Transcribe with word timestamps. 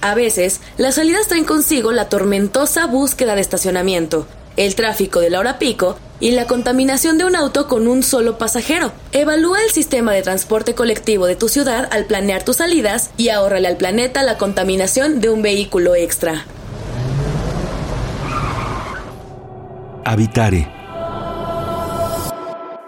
A 0.00 0.14
veces, 0.14 0.60
las 0.76 0.94
salidas 0.94 1.26
traen 1.26 1.44
consigo 1.44 1.90
la 1.92 2.08
tormentosa 2.08 2.86
búsqueda 2.86 3.34
de 3.34 3.40
estacionamiento, 3.40 4.26
el 4.56 4.74
tráfico 4.74 5.20
de 5.20 5.30
la 5.30 5.40
hora 5.40 5.58
pico 5.58 5.98
y 6.20 6.32
la 6.32 6.46
contaminación 6.46 7.18
de 7.18 7.24
un 7.24 7.34
auto 7.34 7.66
con 7.66 7.88
un 7.88 8.02
solo 8.02 8.38
pasajero. 8.38 8.92
Evalúa 9.12 9.62
el 9.62 9.70
sistema 9.70 10.12
de 10.12 10.22
transporte 10.22 10.74
colectivo 10.74 11.26
de 11.26 11.36
tu 11.36 11.48
ciudad 11.48 11.88
al 11.90 12.06
planear 12.06 12.44
tus 12.44 12.56
salidas 12.56 13.10
y 13.16 13.30
ahórrale 13.30 13.68
al 13.68 13.76
planeta 13.76 14.22
la 14.22 14.38
contaminación 14.38 15.20
de 15.20 15.30
un 15.30 15.42
vehículo 15.42 15.94
extra. 15.94 16.44
Habitare 20.04 20.77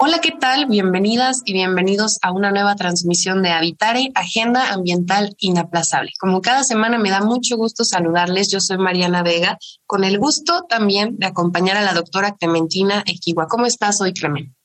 Hola, 0.03 0.23
¿qué 0.23 0.31
tal? 0.31 0.65
Bienvenidas 0.65 1.43
y 1.45 1.53
bienvenidos 1.53 2.19
a 2.23 2.33
una 2.33 2.51
nueva 2.51 2.75
transmisión 2.75 3.43
de 3.43 3.51
Habitare, 3.51 4.11
Agenda 4.15 4.73
Ambiental 4.73 5.37
Inaplazable. 5.41 6.13
Como 6.19 6.41
cada 6.41 6.65
semana 6.65 6.97
me 6.97 7.11
da 7.11 7.21
mucho 7.21 7.59
gusto 7.59 7.85
saludarles, 7.85 8.51
yo 8.51 8.61
soy 8.61 8.79
Mariana 8.79 9.23
Vega, 9.23 9.59
con 9.85 10.05
el 10.05 10.19
gusto 10.19 10.65
también 10.71 11.19
de 11.19 11.27
acompañar 11.27 11.77
a 11.77 11.83
la 11.83 11.93
doctora 11.93 12.35
Clementina 12.35 13.05
Equigua. 13.05 13.47
¿Cómo 13.47 13.67
estás 13.67 14.01
hoy, 14.01 14.15
Clemen? 14.15 14.57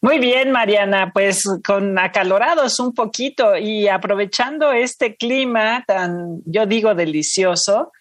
Muy 0.00 0.18
bien, 0.18 0.50
Mariana, 0.50 1.12
pues 1.14 1.48
con 1.64 1.96
acalorados 1.96 2.80
un 2.80 2.92
poquito 2.92 3.56
y 3.56 3.86
aprovechando 3.86 4.72
este 4.72 5.14
clima 5.14 5.84
tan, 5.86 6.42
yo 6.44 6.66
digo, 6.66 6.96
delicioso, 6.96 7.92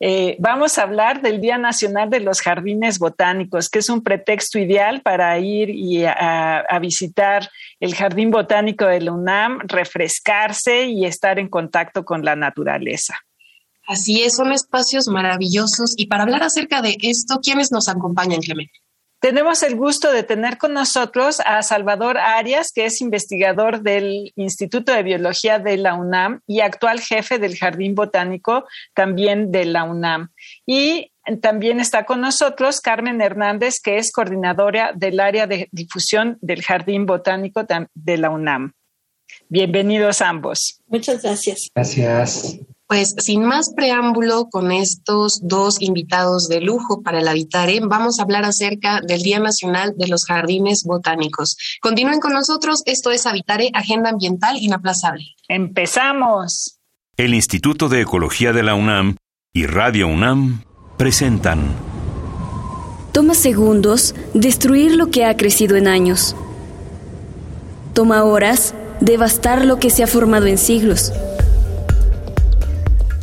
eh, 0.00 0.36
vamos 0.38 0.78
a 0.78 0.82
hablar 0.82 1.22
del 1.22 1.40
Día 1.40 1.58
Nacional 1.58 2.08
de 2.08 2.20
los 2.20 2.40
Jardines 2.40 2.98
Botánicos, 2.98 3.68
que 3.68 3.80
es 3.80 3.88
un 3.88 4.02
pretexto 4.02 4.58
ideal 4.58 5.02
para 5.02 5.36
ir 5.38 5.70
y 5.70 6.04
a, 6.04 6.64
visitar 6.80 7.50
el 7.80 7.94
Jardín 7.94 8.30
Botánico 8.30 8.86
de 8.86 9.00
la 9.00 9.12
UNAM, 9.12 9.60
refrescarse 9.66 10.86
y 10.86 11.04
estar 11.04 11.38
en 11.38 11.48
contacto 11.48 12.04
con 12.04 12.24
la 12.24 12.36
naturaleza. 12.36 13.18
Así 13.86 14.22
es, 14.22 14.36
son 14.36 14.52
espacios 14.52 15.08
maravillosos. 15.08 15.94
Y 15.96 16.06
para 16.06 16.22
hablar 16.22 16.42
acerca 16.42 16.82
de 16.82 16.96
esto, 17.00 17.40
¿quiénes 17.42 17.72
nos 17.72 17.88
acompañan, 17.88 18.40
Clemente? 18.40 18.78
Tenemos 19.20 19.64
el 19.64 19.74
gusto 19.74 20.12
de 20.12 20.22
tener 20.22 20.58
con 20.58 20.74
nosotros 20.74 21.40
a 21.44 21.62
Salvador 21.62 22.18
Arias, 22.18 22.70
que 22.72 22.84
es 22.84 23.00
investigador 23.00 23.82
del 23.82 24.32
Instituto 24.36 24.92
de 24.92 25.02
Biología 25.02 25.58
de 25.58 25.76
la 25.76 25.94
UNAM 25.94 26.40
y 26.46 26.60
actual 26.60 27.00
jefe 27.00 27.40
del 27.40 27.56
Jardín 27.56 27.96
Botánico 27.96 28.64
también 28.94 29.50
de 29.50 29.64
la 29.64 29.82
UNAM. 29.82 30.28
Y 30.66 31.10
también 31.40 31.80
está 31.80 32.04
con 32.04 32.20
nosotros 32.20 32.80
Carmen 32.80 33.20
Hernández, 33.20 33.80
que 33.82 33.98
es 33.98 34.12
coordinadora 34.12 34.92
del 34.94 35.18
área 35.18 35.48
de 35.48 35.68
difusión 35.72 36.38
del 36.40 36.62
Jardín 36.62 37.04
Botánico 37.04 37.66
de 37.94 38.18
la 38.18 38.30
UNAM. 38.30 38.72
Bienvenidos 39.48 40.22
ambos. 40.22 40.80
Muchas 40.86 41.22
gracias. 41.22 41.70
Gracias. 41.74 42.56
Pues 42.88 43.14
sin 43.18 43.44
más 43.44 43.74
preámbulo 43.76 44.48
con 44.48 44.72
estos 44.72 45.40
dos 45.42 45.82
invitados 45.82 46.48
de 46.48 46.62
lujo 46.62 47.02
para 47.02 47.20
el 47.20 47.28
Habitare, 47.28 47.80
vamos 47.82 48.18
a 48.18 48.22
hablar 48.22 48.46
acerca 48.46 49.02
del 49.06 49.20
Día 49.20 49.38
Nacional 49.38 49.92
de 49.98 50.08
los 50.08 50.24
Jardines 50.24 50.84
Botánicos. 50.84 51.58
Continúen 51.82 52.18
con 52.18 52.32
nosotros, 52.32 52.82
esto 52.86 53.10
es 53.10 53.26
Habitare, 53.26 53.70
Agenda 53.74 54.08
Ambiental 54.08 54.56
Inaplazable. 54.56 55.26
Empezamos. 55.48 56.78
El 57.18 57.34
Instituto 57.34 57.90
de 57.90 58.00
Ecología 58.00 58.54
de 58.54 58.62
la 58.62 58.74
UNAM 58.74 59.16
y 59.52 59.66
Radio 59.66 60.08
UNAM 60.08 60.64
presentan. 60.96 61.76
Toma 63.12 63.34
segundos 63.34 64.14
destruir 64.32 64.96
lo 64.96 65.10
que 65.10 65.26
ha 65.26 65.36
crecido 65.36 65.76
en 65.76 65.88
años. 65.88 66.34
Toma 67.92 68.24
horas 68.24 68.74
devastar 69.02 69.66
lo 69.66 69.78
que 69.78 69.90
se 69.90 70.04
ha 70.04 70.06
formado 70.06 70.46
en 70.46 70.56
siglos. 70.56 71.12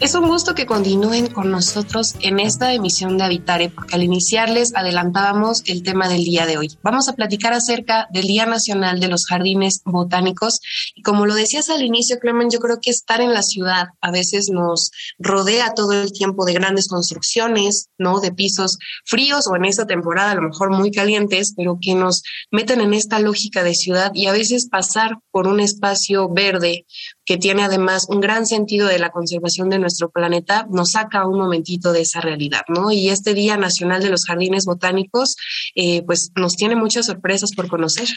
Es 0.00 0.14
un 0.14 0.28
gusto 0.28 0.54
que 0.54 0.64
continúen 0.64 1.26
con 1.26 1.50
nosotros 1.50 2.14
en 2.20 2.40
esta 2.40 2.72
emisión 2.72 3.18
de 3.18 3.24
Habitare, 3.24 3.68
porque 3.68 3.96
al 3.96 4.02
iniciarles 4.02 4.74
adelantábamos 4.74 5.62
el 5.66 5.82
tema 5.82 6.08
del 6.08 6.24
día 6.24 6.46
de 6.46 6.56
hoy. 6.56 6.70
Vamos 6.82 7.10
a 7.10 7.12
platicar 7.12 7.52
acerca 7.52 8.08
del 8.10 8.26
Día 8.26 8.46
Nacional 8.46 8.98
de 8.98 9.08
los 9.08 9.26
Jardines 9.26 9.82
Botánicos. 9.84 10.60
Y 10.94 11.02
como 11.02 11.26
lo 11.26 11.34
decías 11.34 11.68
al 11.68 11.82
inicio, 11.82 12.18
Clemen, 12.18 12.48
yo 12.48 12.60
creo 12.60 12.78
que 12.80 12.88
estar 12.88 13.20
en 13.20 13.34
la 13.34 13.42
ciudad 13.42 13.88
a 14.00 14.10
veces 14.10 14.48
nos 14.48 14.90
rodea 15.18 15.74
todo 15.74 15.92
el 15.92 16.12
tiempo 16.12 16.46
de 16.46 16.54
grandes 16.54 16.88
construcciones, 16.88 17.90
¿no? 17.98 18.20
De 18.20 18.32
pisos 18.32 18.78
fríos 19.04 19.46
o 19.48 19.56
en 19.56 19.66
esta 19.66 19.86
temporada 19.86 20.30
a 20.30 20.36
lo 20.36 20.48
mejor 20.48 20.70
muy 20.70 20.92
calientes, 20.92 21.52
pero 21.54 21.76
que 21.78 21.94
nos 21.94 22.22
meten 22.50 22.80
en 22.80 22.94
esta 22.94 23.20
lógica 23.20 23.62
de 23.62 23.74
ciudad 23.74 24.12
y 24.14 24.28
a 24.28 24.32
veces 24.32 24.66
pasar 24.66 25.18
por 25.30 25.46
un 25.46 25.60
espacio 25.60 26.30
verde 26.30 26.86
que 27.24 27.36
tiene 27.36 27.62
además 27.62 28.06
un 28.08 28.20
gran 28.20 28.46
sentido 28.46 28.88
de 28.88 28.98
la 28.98 29.10
conservación 29.10 29.70
de 29.70 29.78
nuestro 29.78 30.10
planeta, 30.10 30.66
nos 30.70 30.92
saca 30.92 31.26
un 31.26 31.38
momentito 31.38 31.92
de 31.92 32.02
esa 32.02 32.20
realidad, 32.20 32.62
¿no? 32.68 32.90
Y 32.90 33.08
este 33.10 33.34
Día 33.34 33.56
Nacional 33.56 34.02
de 34.02 34.10
los 34.10 34.24
Jardines 34.24 34.64
Botánicos, 34.64 35.36
eh, 35.74 36.02
pues 36.02 36.32
nos 36.34 36.56
tiene 36.56 36.76
muchas 36.76 37.06
sorpresas 37.06 37.52
por 37.54 37.68
conocer. 37.68 38.08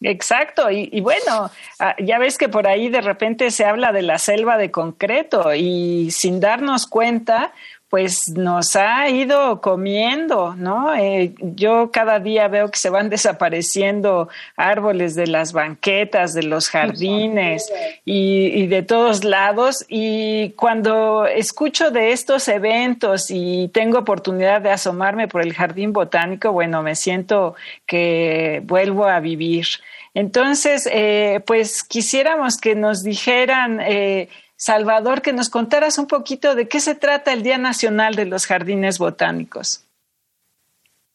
Exacto, 0.00 0.70
y, 0.70 0.88
y, 0.92 1.00
bueno, 1.00 1.50
ah, 1.80 1.96
ya 1.98 2.18
ves 2.18 2.38
que 2.38 2.48
por 2.48 2.68
ahí 2.68 2.88
de 2.88 3.00
repente 3.00 3.50
se 3.50 3.64
habla 3.64 3.90
de 3.90 4.02
la 4.02 4.18
selva 4.18 4.56
de 4.56 4.70
concreto 4.70 5.54
y 5.54 6.12
sin 6.12 6.38
darnos 6.38 6.86
cuenta, 6.86 7.52
pues 7.88 8.28
nos 8.28 8.76
ha 8.76 9.08
ido 9.08 9.62
comiendo, 9.62 10.54
¿no? 10.54 10.94
Eh, 10.94 11.32
yo 11.40 11.90
cada 11.90 12.20
día 12.20 12.46
veo 12.46 12.70
que 12.70 12.78
se 12.78 12.90
van 12.90 13.08
desapareciendo 13.08 14.28
árboles 14.56 15.14
de 15.14 15.26
las 15.26 15.54
banquetas, 15.54 16.34
de 16.34 16.42
los 16.42 16.68
jardines 16.68 17.72
y, 18.04 18.66
de 18.66 18.82
todos 18.82 19.24
lados. 19.24 19.86
Y 19.88 20.50
cuando 20.50 21.24
escucho 21.24 21.90
de 21.90 22.12
estos 22.12 22.48
eventos 22.48 23.30
y 23.30 23.68
tengo 23.72 23.98
oportunidad 24.00 24.60
de 24.60 24.70
asomarme 24.70 25.26
por 25.26 25.40
el 25.40 25.54
jardín 25.54 25.94
botánico, 25.94 26.52
bueno, 26.52 26.82
me 26.82 26.94
siento 26.94 27.54
que 27.86 28.60
vuelvo 28.64 29.06
a 29.06 29.18
vivir. 29.20 29.66
Entonces, 30.12 30.86
eh, 30.92 31.40
pues 31.46 31.82
quisiéramos 31.84 32.58
que 32.58 32.74
nos 32.74 33.02
dijeran... 33.02 33.80
Eh, 33.80 34.28
Salvador, 34.58 35.22
que 35.22 35.32
nos 35.32 35.50
contaras 35.50 35.98
un 35.98 36.08
poquito 36.08 36.56
de 36.56 36.66
qué 36.66 36.80
se 36.80 36.96
trata 36.96 37.32
el 37.32 37.44
Día 37.44 37.58
Nacional 37.58 38.16
de 38.16 38.26
los 38.26 38.44
Jardines 38.44 38.98
Botánicos. 38.98 39.84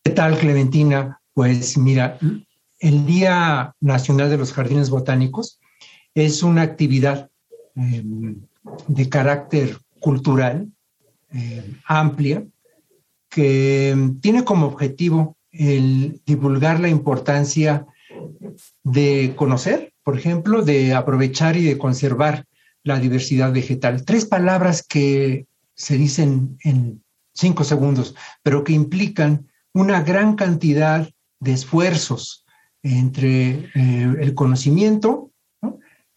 ¿Qué 0.02 0.12
tal, 0.12 0.38
Clementina? 0.38 1.20
Pues 1.34 1.78
mira, 1.78 2.18
el 2.80 3.06
Día 3.06 3.76
Nacional 3.82 4.30
de 4.30 4.38
los 4.38 4.54
Jardines 4.54 4.90
Botánicos 4.90 5.60
es 6.16 6.42
una 6.42 6.62
actividad 6.62 7.30
em, 7.76 8.38
de 8.88 9.10
carácter 9.10 9.78
cultural 10.00 10.70
em, 11.34 11.82
amplia 11.86 12.46
que 13.28 13.94
tiene 14.22 14.46
como 14.46 14.68
objetivo 14.68 15.36
el 15.52 16.22
divulgar 16.26 16.80
la 16.80 16.88
importancia 16.88 17.86
de 18.84 19.34
conocer, 19.36 19.92
por 20.02 20.18
ejemplo, 20.18 20.62
de 20.62 20.94
aprovechar 20.94 21.58
y 21.58 21.64
de 21.64 21.78
conservar 21.78 22.46
la 22.84 23.00
diversidad 23.00 23.52
vegetal. 23.52 24.06
Tres 24.06 24.26
palabras 24.26 24.84
que 24.84 25.48
se 25.76 25.98
dicen 25.98 26.58
en 26.64 27.04
cinco 27.34 27.64
segundos, 27.64 28.16
pero 28.44 28.64
que 28.64 28.74
implican 28.74 29.48
una 29.74 30.02
gran 30.02 30.36
cantidad 30.36 31.10
de 31.40 31.54
esfuerzos 31.54 32.46
entre 32.84 33.72
eh, 33.76 34.16
el 34.20 34.36
conocimiento 34.36 35.32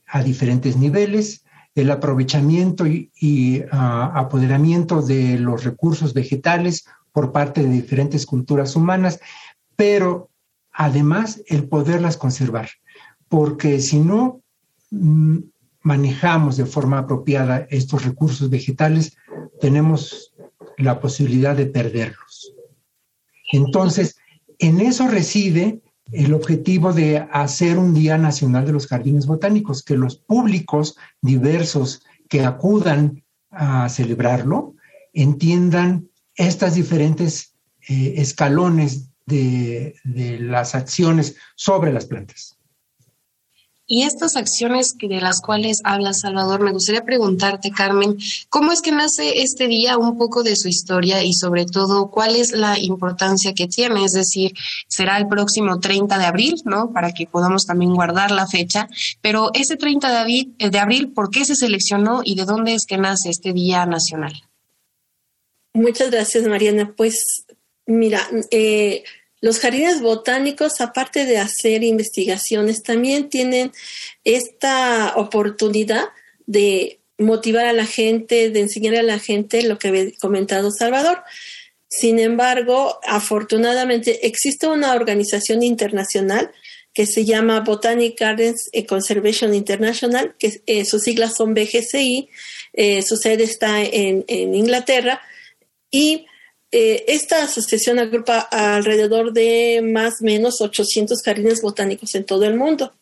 a 0.06 0.22
diferentes 0.22 0.76
niveles, 0.76 1.44
el 1.74 1.90
aprovechamiento 1.90 2.86
y, 2.86 3.62
ah, 3.70 4.12
apoderamiento 4.14 5.02
de 5.02 5.38
los 5.38 5.64
recursos 5.64 6.14
vegetales 6.14 6.86
por 7.12 7.32
parte 7.32 7.62
de 7.62 7.68
diferentes 7.68 8.24
culturas 8.24 8.76
humanas, 8.76 9.20
pero 9.74 10.30
además 10.72 11.42
el 11.46 11.68
poderlas 11.68 12.16
conservar, 12.16 12.68
porque 13.28 13.80
si 13.80 13.98
no, 13.98 14.40
mm, 14.90 15.38
manejamos 15.86 16.56
de 16.56 16.66
forma 16.66 16.98
apropiada 16.98 17.68
estos 17.70 18.04
recursos 18.04 18.50
vegetales, 18.50 19.16
tenemos 19.60 20.34
la 20.78 20.98
posibilidad 20.98 21.54
de 21.54 21.66
perderlos. 21.66 22.52
Entonces, 23.52 24.16
en 24.58 24.80
eso 24.80 25.06
reside 25.06 25.80
el 26.10 26.34
objetivo 26.34 26.92
de 26.92 27.18
hacer 27.30 27.78
un 27.78 27.94
Día 27.94 28.18
Nacional 28.18 28.66
de 28.66 28.72
los 28.72 28.88
Jardines 28.88 29.26
Botánicos, 29.26 29.84
que 29.84 29.96
los 29.96 30.16
públicos 30.16 30.96
diversos 31.22 32.02
que 32.28 32.44
acudan 32.44 33.22
a 33.50 33.88
celebrarlo 33.88 34.74
entiendan 35.12 36.08
estas 36.34 36.74
diferentes 36.74 37.54
eh, 37.88 38.14
escalones 38.16 39.12
de 39.24 39.94
las 40.40 40.74
acciones 40.74 41.36
sobre 41.54 41.92
las 41.92 42.06
plantas. 42.06 42.55
Y 43.88 44.02
estas 44.02 44.36
acciones 44.36 44.96
de 44.98 45.20
las 45.20 45.40
cuales 45.40 45.80
habla 45.84 46.12
Salvador, 46.12 46.60
me 46.60 46.72
gustaría 46.72 47.04
preguntarte, 47.04 47.70
Carmen, 47.70 48.16
¿cómo 48.48 48.72
es 48.72 48.82
que 48.82 48.90
nace 48.90 49.42
este 49.42 49.68
día, 49.68 49.96
un 49.96 50.18
poco 50.18 50.42
de 50.42 50.56
su 50.56 50.66
historia 50.66 51.22
y 51.22 51.32
sobre 51.34 51.66
todo 51.66 52.10
cuál 52.10 52.34
es 52.34 52.50
la 52.50 52.78
importancia 52.80 53.54
que 53.54 53.68
tiene? 53.68 54.04
Es 54.04 54.12
decir, 54.12 54.52
será 54.88 55.18
el 55.18 55.28
próximo 55.28 55.78
30 55.78 56.18
de 56.18 56.24
abril, 56.24 56.54
¿no? 56.64 56.92
Para 56.92 57.12
que 57.12 57.26
podamos 57.26 57.64
también 57.64 57.94
guardar 57.94 58.32
la 58.32 58.48
fecha, 58.48 58.88
pero 59.20 59.50
ese 59.54 59.76
30 59.76 60.10
de 60.10 60.16
abril, 60.16 60.54
eh, 60.58 60.70
de 60.70 60.78
abril 60.80 61.12
¿por 61.12 61.30
qué 61.30 61.44
se 61.44 61.54
seleccionó 61.54 62.22
y 62.24 62.34
de 62.34 62.44
dónde 62.44 62.74
es 62.74 62.86
que 62.86 62.98
nace 62.98 63.30
este 63.30 63.52
Día 63.52 63.86
Nacional? 63.86 64.34
Muchas 65.74 66.10
gracias, 66.10 66.44
Mariana. 66.48 66.92
Pues 66.96 67.46
mira, 67.86 68.20
eh, 68.50 69.04
los 69.46 69.60
jardines 69.60 70.00
botánicos, 70.00 70.80
aparte 70.80 71.24
de 71.24 71.38
hacer 71.38 71.84
investigaciones, 71.84 72.82
también 72.82 73.28
tienen 73.28 73.70
esta 74.24 75.12
oportunidad 75.14 76.08
de 76.46 76.98
motivar 77.16 77.64
a 77.64 77.72
la 77.72 77.86
gente, 77.86 78.50
de 78.50 78.60
enseñar 78.60 78.96
a 78.96 79.04
la 79.04 79.20
gente 79.20 79.62
lo 79.62 79.78
que 79.78 79.88
había 79.88 80.10
comentado 80.20 80.72
Salvador. 80.72 81.22
Sin 81.88 82.18
embargo, 82.18 82.98
afortunadamente 83.06 84.26
existe 84.26 84.66
una 84.66 84.94
organización 84.94 85.62
internacional 85.62 86.50
que 86.92 87.06
se 87.06 87.24
llama 87.24 87.60
Botanic 87.60 88.18
Gardens 88.18 88.68
Conservation 88.88 89.54
International, 89.54 90.34
que 90.40 90.60
eh, 90.66 90.84
sus 90.84 91.02
siglas 91.02 91.36
son 91.36 91.54
BGCI, 91.54 92.28
eh, 92.72 93.02
su 93.02 93.16
sede 93.16 93.44
está 93.44 93.80
en, 93.80 94.24
en 94.26 94.56
Inglaterra, 94.56 95.20
y 95.88 96.26
eh, 96.72 97.04
esta 97.08 97.44
asociación 97.44 97.98
agrupa 97.98 98.40
alrededor 98.40 99.32
de 99.32 99.82
más 99.82 100.14
o 100.20 100.24
menos 100.24 100.60
800 100.60 101.22
jardines 101.22 101.62
botánicos 101.62 102.14
en 102.14 102.24
todo 102.24 102.44
el 102.44 102.56
mundo. 102.56 102.92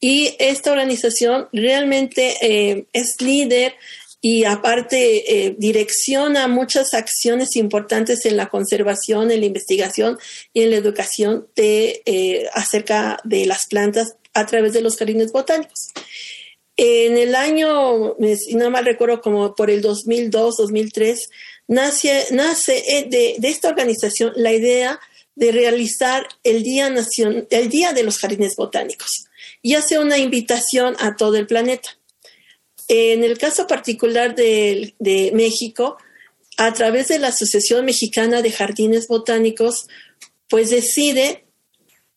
Y 0.00 0.34
esta 0.38 0.72
organización 0.72 1.48
realmente 1.52 2.36
eh, 2.40 2.86
es 2.92 3.20
líder 3.20 3.74
y 4.20 4.44
aparte 4.44 5.46
eh, 5.46 5.54
direcciona 5.56 6.48
muchas 6.48 6.92
acciones 6.92 7.54
importantes 7.54 8.26
en 8.26 8.36
la 8.36 8.48
conservación, 8.48 9.30
en 9.30 9.40
la 9.40 9.46
investigación 9.46 10.18
y 10.52 10.62
en 10.62 10.70
la 10.70 10.76
educación 10.76 11.46
de, 11.54 12.50
acerca 12.52 13.20
de 13.22 13.46
las 13.46 13.66
plantas 13.66 14.16
a 14.34 14.44
través 14.46 14.72
de 14.72 14.82
los 14.82 14.96
jardines 14.96 15.30
botánicos. 15.30 15.88
En 16.76 17.16
el 17.16 17.34
año, 17.34 18.16
si 18.36 18.54
no 18.54 18.70
mal 18.70 18.84
recuerdo, 18.84 19.20
como 19.20 19.54
por 19.54 19.68
el 19.68 19.82
2002, 19.82 20.56
2003, 20.56 21.28
nace, 21.68 22.26
nace 22.32 22.82
eh, 22.88 23.06
de, 23.08 23.48
esta 23.48 23.68
organización 23.68 24.32
la 24.36 24.52
idea 24.52 24.98
de 25.36 25.52
realizar 25.52 26.26
el 26.42 26.64
Día, 26.64 26.92
el 27.50 27.68
Día 27.68 27.92
de 27.92 28.02
los 28.02 28.18
Jardines 28.18 28.56
Botánicos 28.56 29.26
y 29.62 29.74
hace 29.74 29.98
una 29.98 30.18
invitación 30.18 30.96
a 30.98 31.14
todo 31.14 31.36
el 31.36 31.46
planeta. 31.46 31.90
En 32.88 33.22
el 33.22 33.38
caso 33.38 33.66
particular 33.66 34.34
de, 34.34 34.94
de 34.98 35.30
México, 35.34 35.98
a 36.56 36.72
través 36.72 37.08
de 37.08 37.18
la 37.18 37.28
Asociación 37.28 37.84
Mexicana 37.84 38.42
de 38.42 38.50
Jardines 38.50 39.06
Botánicos, 39.06 39.86
pues 40.48 40.70
decide 40.70 41.44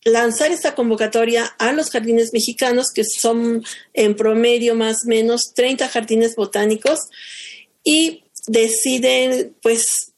lanzar 0.04 0.52
esta 0.52 0.74
convocatoria 0.74 1.46
a 1.60 1.74
los 1.74 1.90
jardines 1.92 2.34
mexicanos, 2.34 2.92
que 2.94 3.04
son 3.04 3.64
en 3.94 4.16
promedio 4.16 4.76
más 4.76 5.06
o 5.06 5.10
menos 5.10 5.54
30 5.54 5.88
jardines 5.90 6.36
botánicos, 6.36 7.00
y 7.84 8.24
deciden 8.48 9.56
pues 9.62 10.14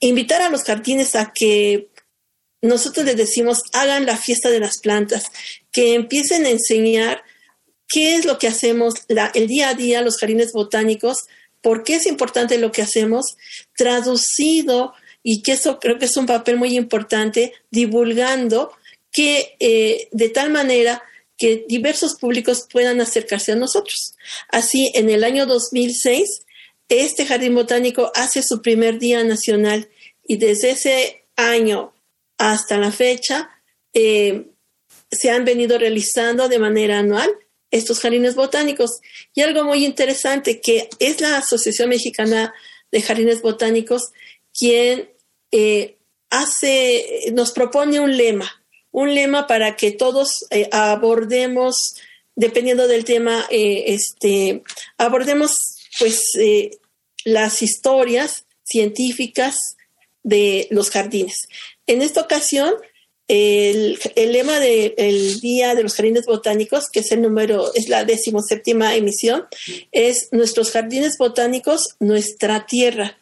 invitar 0.00 0.42
a 0.42 0.48
los 0.48 0.64
jardines 0.64 1.14
a 1.14 1.32
que 1.32 1.88
nosotros 2.62 3.06
les 3.06 3.16
decimos 3.16 3.62
hagan 3.72 4.06
la 4.06 4.16
fiesta 4.16 4.50
de 4.50 4.60
las 4.60 4.78
plantas, 4.78 5.24
que 5.72 5.94
empiecen 5.94 6.44
a 6.44 6.50
enseñar 6.50 7.22
qué 7.88 8.16
es 8.16 8.24
lo 8.24 8.38
que 8.38 8.48
hacemos 8.48 8.94
el 9.34 9.46
día 9.46 9.70
a 9.70 9.74
día, 9.74 10.02
los 10.02 10.18
jardines 10.18 10.52
botánicos, 10.52 11.24
por 11.62 11.84
qué 11.84 11.96
es 11.96 12.06
importante 12.06 12.58
lo 12.58 12.72
que 12.72 12.82
hacemos, 12.82 13.36
traducido 13.76 14.94
y 15.22 15.42
que 15.42 15.52
eso 15.52 15.78
creo 15.78 15.98
que 15.98 16.06
es 16.06 16.16
un 16.16 16.26
papel 16.26 16.56
muy 16.56 16.76
importante, 16.76 17.52
divulgando 17.70 18.72
que 19.12 19.56
eh, 19.58 20.08
de 20.12 20.28
tal 20.28 20.50
manera 20.50 21.02
que 21.36 21.64
diversos 21.68 22.16
públicos 22.16 22.66
puedan 22.70 23.00
acercarse 23.00 23.52
a 23.52 23.56
nosotros. 23.56 24.14
Así, 24.48 24.90
en 24.94 25.10
el 25.10 25.24
año 25.24 25.46
2006 25.46 26.42
este 26.90 27.24
jardín 27.24 27.54
botánico 27.54 28.10
hace 28.14 28.42
su 28.42 28.60
primer 28.60 28.98
día 28.98 29.22
nacional 29.24 29.88
y 30.26 30.36
desde 30.36 30.72
ese 30.72 31.24
año 31.36 31.94
hasta 32.36 32.78
la 32.78 32.90
fecha 32.90 33.48
eh, 33.94 34.46
se 35.10 35.30
han 35.30 35.44
venido 35.44 35.78
realizando 35.78 36.48
de 36.48 36.58
manera 36.58 36.98
anual 36.98 37.30
estos 37.70 38.00
jardines 38.00 38.34
botánicos. 38.34 39.00
Y 39.34 39.42
algo 39.42 39.64
muy 39.64 39.84
interesante 39.84 40.60
que 40.60 40.88
es 40.98 41.20
la 41.20 41.36
Asociación 41.38 41.88
Mexicana 41.88 42.52
de 42.90 43.02
Jardines 43.02 43.40
Botánicos 43.40 44.10
quien 44.58 45.10
eh, 45.52 45.96
hace, 46.28 47.30
nos 47.32 47.52
propone 47.52 48.00
un 48.00 48.16
lema, 48.16 48.50
un 48.90 49.14
lema 49.14 49.46
para 49.46 49.76
que 49.76 49.92
todos 49.92 50.44
eh, 50.50 50.68
abordemos, 50.72 51.94
dependiendo 52.34 52.88
del 52.88 53.04
tema, 53.04 53.46
este, 53.50 54.62
abordemos 54.98 55.56
pues 55.98 56.22
las 57.24 57.62
historias 57.62 58.46
científicas 58.62 59.76
de 60.22 60.68
los 60.70 60.90
jardines. 60.90 61.48
En 61.86 62.02
esta 62.02 62.20
ocasión, 62.20 62.74
el, 63.28 63.98
lema 64.16 64.58
del 64.58 65.40
Día 65.40 65.74
de 65.74 65.82
los 65.82 65.94
Jardines 65.94 66.26
Botánicos, 66.26 66.88
que 66.90 67.00
es 67.00 67.12
el 67.12 67.22
número, 67.22 67.72
es 67.74 67.88
la 67.88 68.04
decimoséptima 68.04 68.96
emisión, 68.96 69.46
es 69.92 70.28
Nuestros 70.32 70.72
Jardines 70.72 71.16
Botánicos, 71.16 71.96
nuestra 72.00 72.66
tierra. 72.66 73.18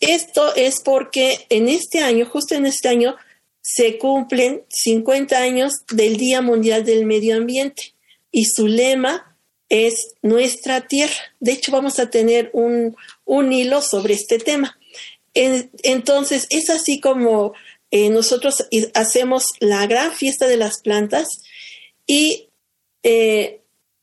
Esto 0.00 0.54
es 0.54 0.80
porque 0.80 1.46
en 1.48 1.68
este 1.68 2.00
año, 2.00 2.26
justo 2.26 2.54
en 2.54 2.66
este 2.66 2.88
año, 2.88 3.16
se 3.60 3.98
cumplen 3.98 4.62
50 4.68 5.36
años 5.36 5.72
del 5.90 6.16
Día 6.16 6.42
Mundial 6.42 6.84
del 6.84 7.06
Medio 7.06 7.36
Ambiente 7.36 7.94
y 8.30 8.44
su 8.44 8.68
lema 8.68 9.33
es 9.74 10.14
nuestra 10.22 10.86
tierra. 10.86 11.16
De 11.40 11.50
hecho, 11.50 11.72
vamos 11.72 11.98
a 11.98 12.08
tener 12.08 12.50
un, 12.52 12.96
hilo 13.52 13.82
sobre 13.82 14.14
este 14.14 14.38
tema. 14.38 14.78
entonces, 15.34 16.46
es 16.50 16.70
así 16.70 17.00
como 17.00 17.54
eh, 17.90 18.08
nosotros 18.08 18.68
hacemos 18.94 19.48
la 19.58 19.84
gran 19.88 20.12
fiesta 20.12 20.46
de 20.46 20.56
las 20.56 20.80
plantas 20.80 21.42
y 22.06 22.50
eh, 23.02 23.62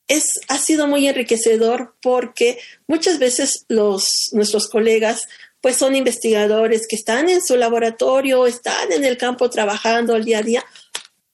es, 0.10 0.42
ha 0.50 0.58
sido 0.58 0.88
muy 0.88 1.08
enriquecedor 1.08 1.96
porque 2.02 2.60
muchas 2.88 3.18
veces 3.18 3.66
los, 3.70 4.30
nuestros 4.34 4.68
colegas 4.68 5.24
pues 5.62 5.78
son 5.78 5.96
investigadores 5.96 6.86
que 6.86 6.98
están 6.98 7.30
en 7.30 7.42
su 7.42 7.56
laboratorio, 7.56 8.46
están 8.46 8.92
en 8.92 9.06
el 9.06 9.18
campo 9.18 9.50
trabajando 9.50 10.16
al 10.16 10.26
día 10.26 10.40
a 10.40 10.44
día, 10.44 10.66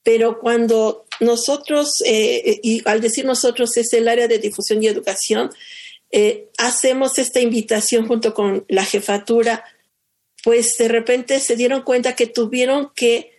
pero 0.03 0.39
cuando 0.39 1.07
nosotros, 1.19 2.01
eh, 2.05 2.59
y 2.63 2.81
al 2.86 3.01
decir 3.01 3.25
nosotros 3.25 3.75
es 3.77 3.93
el 3.93 4.07
área 4.07 4.27
de 4.27 4.39
difusión 4.39 4.81
y 4.81 4.88
educación, 4.88 5.50
eh, 6.12 6.50
hacemos 6.57 7.17
esta 7.17 7.39
invitación 7.39 8.07
junto 8.07 8.33
con 8.33 8.65
la 8.69 8.86
jefatura, 8.86 9.63
pues 10.43 10.75
de 10.77 10.88
repente 10.88 11.39
se 11.39 11.55
dieron 11.55 11.81
cuenta 11.81 12.15
que 12.15 12.27
tuvieron 12.27 12.91
que 12.95 13.31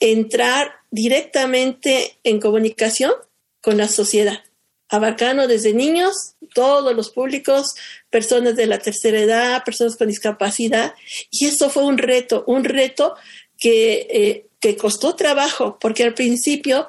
entrar 0.00 0.72
directamente 0.90 2.18
en 2.24 2.40
comunicación 2.40 3.12
con 3.60 3.76
la 3.76 3.88
sociedad, 3.88 4.42
abarcando 4.88 5.46
desde 5.46 5.72
niños, 5.72 6.34
todos 6.54 6.94
los 6.94 7.10
públicos, 7.10 7.74
personas 8.10 8.56
de 8.56 8.66
la 8.66 8.78
tercera 8.78 9.20
edad, 9.20 9.64
personas 9.64 9.96
con 9.96 10.08
discapacidad, 10.08 10.94
y 11.30 11.46
eso 11.46 11.70
fue 11.70 11.84
un 11.84 11.98
reto, 11.98 12.44
un 12.46 12.64
reto 12.64 13.14
que, 13.58 14.06
eh, 14.10 14.46
que 14.58 14.76
costó 14.76 15.14
trabajo, 15.14 15.78
porque 15.80 16.02
al 16.02 16.14
principio 16.14 16.88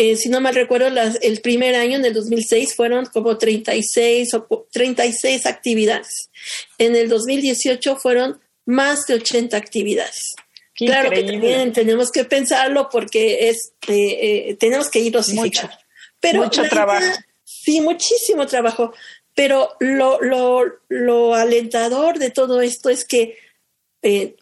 eh, 0.00 0.14
si 0.16 0.28
no 0.28 0.40
mal 0.40 0.54
recuerdo, 0.54 0.86
el 1.22 1.40
primer 1.40 1.74
año, 1.74 1.96
en 1.96 2.04
el 2.04 2.14
2006, 2.14 2.76
fueron 2.76 3.06
como 3.06 3.36
36, 3.36 4.32
o 4.34 4.68
36 4.70 5.44
actividades. 5.44 6.30
En 6.78 6.94
el 6.94 7.08
2018 7.08 7.96
fueron 7.96 8.40
más 8.64 9.06
de 9.06 9.14
80 9.14 9.56
actividades. 9.56 10.36
claro 10.72 11.10
que 11.10 11.24
también 11.24 11.72
tenemos 11.72 12.12
que 12.12 12.24
pensarlo 12.24 12.88
porque 12.92 13.48
es, 13.48 13.72
eh, 13.88 14.50
eh, 14.50 14.56
tenemos 14.60 14.88
que 14.88 15.00
ir 15.00 15.10
dosificando. 15.10 15.74
Pero 16.20 16.44
mucho 16.44 16.62
trabajo. 16.68 17.18
sí, 17.42 17.80
muchísimo 17.80 18.46
trabajo. 18.46 18.94
Pero 19.34 19.74
lo, 19.80 20.20
lo, 20.20 20.64
lo 20.88 21.34
alentador 21.34 22.20
de 22.20 22.30
todo 22.30 22.60
esto 22.60 22.88
es 22.88 23.04
que 23.04 23.36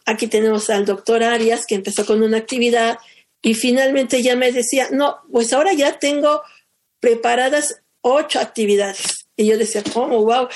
aquí 0.05 0.27
tenemos 0.27 0.69
al 0.69 0.85
doctor 0.85 1.23
Arias, 1.23 1.65
que 1.65 1.73
empezó 1.73 2.05
con 2.05 2.21
una 2.21 2.37
actividad 2.37 2.99
y 3.47 3.53
finalmente 3.53 4.21
ya 4.21 4.35
me 4.35 4.51
decía, 4.51 4.89
no, 4.91 5.19
pues 5.31 5.53
ahora 5.53 5.71
ya 5.71 5.99
tengo 5.99 6.41
preparadas 6.99 7.81
ocho 8.01 8.41
actividades. 8.41 9.29
Y 9.37 9.45
yo 9.45 9.57
decía, 9.57 9.81
¿cómo? 9.93 10.21
¡Wow! 10.25 10.49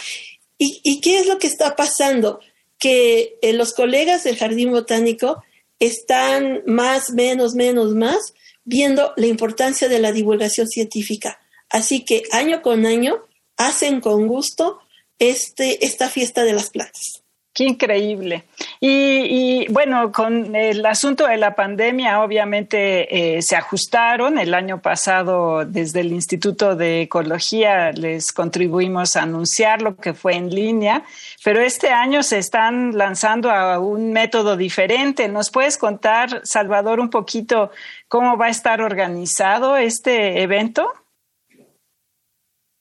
¿Y, 0.58 0.82
¿Y, 0.84 1.00
qué 1.00 1.20
es 1.20 1.26
lo 1.26 1.40
que 1.40 1.48
está 1.48 1.78
pasando? 1.78 2.42
Que 2.78 3.38
eh, 3.42 3.54
los 3.54 3.74
colegas 3.74 4.26
del 4.26 4.36
Jardín 4.36 4.72
Botánico 4.72 5.42
están 5.80 6.64
más, 6.66 7.12
menos, 7.12 7.56
menos, 7.56 7.96
más, 7.96 8.34
viendo 8.66 9.14
la 9.16 9.28
importancia 9.28 9.88
de 9.88 10.00
la 10.00 10.12
divulgación 10.12 10.68
científica. 10.68 11.40
Así 11.70 12.04
que 12.04 12.24
año 12.34 12.62
con 12.62 12.86
año 12.86 13.26
hacen 13.56 14.02
con 14.02 14.28
gusto 14.28 14.80
este, 15.18 15.86
esta 15.86 16.10
fiesta 16.10 16.44
de 16.44 16.52
las 16.52 16.70
plantas. 16.70 17.24
Qué 17.54 17.64
increíble. 17.64 18.44
Y, 18.84 19.68
bueno, 19.72 20.12
con 20.12 20.56
el 20.56 20.84
asunto 20.88 21.28
de 21.28 21.38
la 21.38 21.54
pandemia, 21.54 22.24
obviamente 22.24 23.36
eh, 23.38 23.44
se 23.44 23.56
ajustaron. 23.56 24.40
El 24.40 24.56
año 24.56 24.82
pasado, 24.82 25.66
desde 25.66 26.00
el 26.00 26.12
Instituto 26.12 26.76
de 26.76 27.04
Ecología, 27.04 27.92
les 27.92 28.34
contribuimos 28.34 29.16
a 29.16 29.22
anunciar 29.22 29.84
lo 29.84 29.98
que 29.98 30.16
fue 30.16 30.34
en 30.34 30.50
línea, 30.50 31.04
pero 31.44 31.62
este 31.62 31.90
año 31.90 32.24
se 32.24 32.40
están 32.40 32.98
lanzando 32.98 33.52
a 33.52 33.78
un 33.78 34.14
método 34.14 34.58
diferente. 34.58 35.28
¿Nos 35.28 35.52
puedes 35.52 35.78
contar, 35.78 36.42
Salvador, 36.44 37.00
un 37.00 37.12
poquito 37.12 37.70
cómo 38.08 38.36
va 38.36 38.48
a 38.48 38.50
estar 38.50 38.82
organizado 38.82 39.78
este 39.78 40.42
evento? 40.42 40.92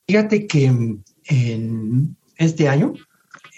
Fíjate 0.09 0.47
que 0.47 0.65
en 0.65 2.17
este 2.39 2.71
año, 2.71 2.95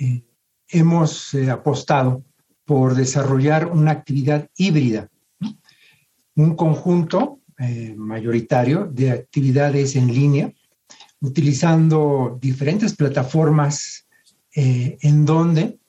eh, 0.00 0.24
hemos 0.72 1.34
eh, 1.34 1.50
apostado 1.50 2.24
por 2.72 2.94
desarrollar 2.94 3.66
una 3.66 3.90
actividad 3.90 4.48
híbrida, 4.56 5.10
un 6.34 6.56
conjunto 6.56 7.40
eh, 7.58 7.94
mayoritario 7.98 8.86
de 8.86 9.10
actividades 9.10 9.94
en 9.94 10.06
línea, 10.06 10.50
utilizando 11.20 12.38
diferentes 12.40 12.96
plataformas 12.96 14.08
eh, 14.56 14.96
en 15.02 15.26
donde 15.26 15.80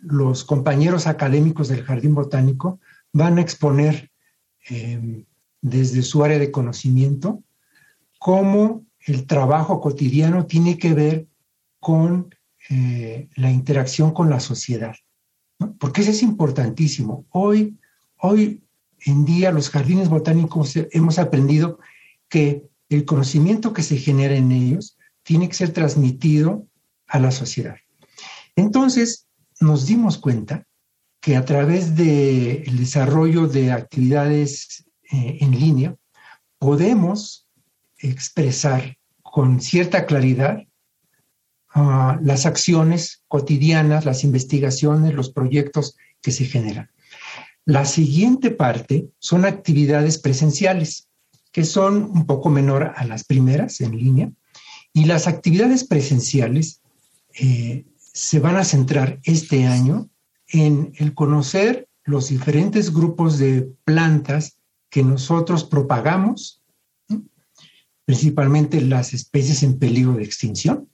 los 0.00 0.42
compañeros 0.42 1.06
académicos 1.06 1.68
del 1.68 1.84
Jardín 1.84 2.16
Botánico 2.16 2.80
van 3.12 3.38
a 3.38 3.40
exponer 3.40 4.10
desde 5.60 6.02
su 6.02 6.24
área 6.24 6.40
de 6.40 6.50
conocimiento 6.50 7.44
cómo 8.18 8.84
el 9.06 9.28
trabajo 9.28 9.80
cotidiano 9.80 10.46
tiene 10.46 10.78
que 10.78 10.94
ver 10.94 11.28
con 11.78 12.34
eh, 12.70 13.28
la 13.36 13.52
interacción 13.52 14.12
con 14.12 14.28
la 14.30 14.40
sociedad. 14.40 14.96
Porque 15.78 16.02
eso 16.02 16.10
es 16.10 16.22
importantísimo. 16.22 17.24
Hoy, 17.30 17.78
hoy 18.18 18.62
en 19.06 19.24
día 19.24 19.52
los 19.52 19.70
jardines 19.70 20.08
botánicos 20.08 20.74
hemos 20.92 21.18
aprendido 21.18 21.78
que 22.28 22.64
el 22.88 23.04
conocimiento 23.04 23.72
que 23.72 23.82
se 23.82 23.96
genera 23.96 24.34
en 24.34 24.52
ellos 24.52 24.96
tiene 25.22 25.48
que 25.48 25.54
ser 25.54 25.72
transmitido 25.72 26.66
a 27.06 27.18
la 27.18 27.30
sociedad. 27.30 27.76
Entonces, 28.56 29.26
nos 29.60 29.86
dimos 29.86 30.18
cuenta 30.18 30.66
que 31.20 31.36
a 31.36 31.44
través 31.44 31.96
del 31.96 32.76
desarrollo 32.76 33.46
de 33.46 33.72
actividades 33.72 34.84
eh, 35.10 35.38
en 35.40 35.52
línea, 35.52 35.96
podemos 36.58 37.46
expresar 37.98 38.96
con 39.22 39.60
cierta 39.60 40.06
claridad 40.06 40.58
las 41.74 42.46
acciones 42.46 43.22
cotidianas, 43.26 44.04
las 44.04 44.22
investigaciones, 44.22 45.14
los 45.14 45.30
proyectos 45.30 45.96
que 46.20 46.30
se 46.30 46.44
generan. 46.44 46.90
La 47.64 47.84
siguiente 47.84 48.50
parte 48.50 49.08
son 49.18 49.44
actividades 49.44 50.18
presenciales, 50.18 51.08
que 51.50 51.64
son 51.64 52.04
un 52.04 52.26
poco 52.26 52.48
menor 52.48 52.92
a 52.96 53.04
las 53.04 53.24
primeras 53.24 53.80
en 53.80 53.96
línea, 53.96 54.30
y 54.92 55.06
las 55.06 55.26
actividades 55.26 55.84
presenciales 55.84 56.80
eh, 57.32 57.84
se 57.98 58.38
van 58.38 58.56
a 58.56 58.64
centrar 58.64 59.18
este 59.24 59.66
año 59.66 60.08
en 60.46 60.92
el 60.96 61.14
conocer 61.14 61.88
los 62.04 62.28
diferentes 62.28 62.92
grupos 62.92 63.38
de 63.38 63.68
plantas 63.84 64.58
que 64.90 65.02
nosotros 65.02 65.64
propagamos, 65.64 66.62
principalmente 68.04 68.80
las 68.80 69.14
especies 69.14 69.62
en 69.62 69.78
peligro 69.78 70.12
de 70.12 70.24
extinción, 70.24 70.88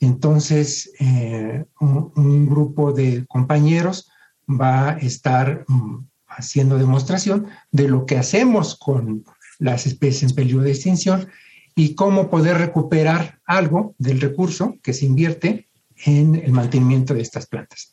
entonces, 0.00 0.92
eh, 0.98 1.64
un, 1.78 2.48
grupo 2.48 2.92
de 2.92 3.26
compañeros 3.26 4.10
va 4.48 4.90
a 4.90 4.98
estar 4.98 5.64
mm, 5.68 6.06
haciendo 6.26 6.78
demostración 6.78 7.46
de 7.70 7.86
lo 7.86 8.06
que 8.06 8.16
hacemos 8.16 8.76
con 8.76 9.24
las 9.58 9.86
especies 9.86 10.30
en 10.30 10.36
peligro 10.36 10.62
de 10.62 10.70
extinción 10.70 11.28
y 11.74 11.94
cómo 11.94 12.30
poder 12.30 12.56
recuperar 12.56 13.40
algo 13.44 13.94
del 13.98 14.20
recurso 14.22 14.76
que 14.82 14.94
se 14.94 15.04
invierte 15.04 15.68
en 16.06 16.34
el 16.34 16.52
mantenimiento 16.52 17.12
de 17.12 17.20
estas 17.20 17.46
plantas. 17.46 17.92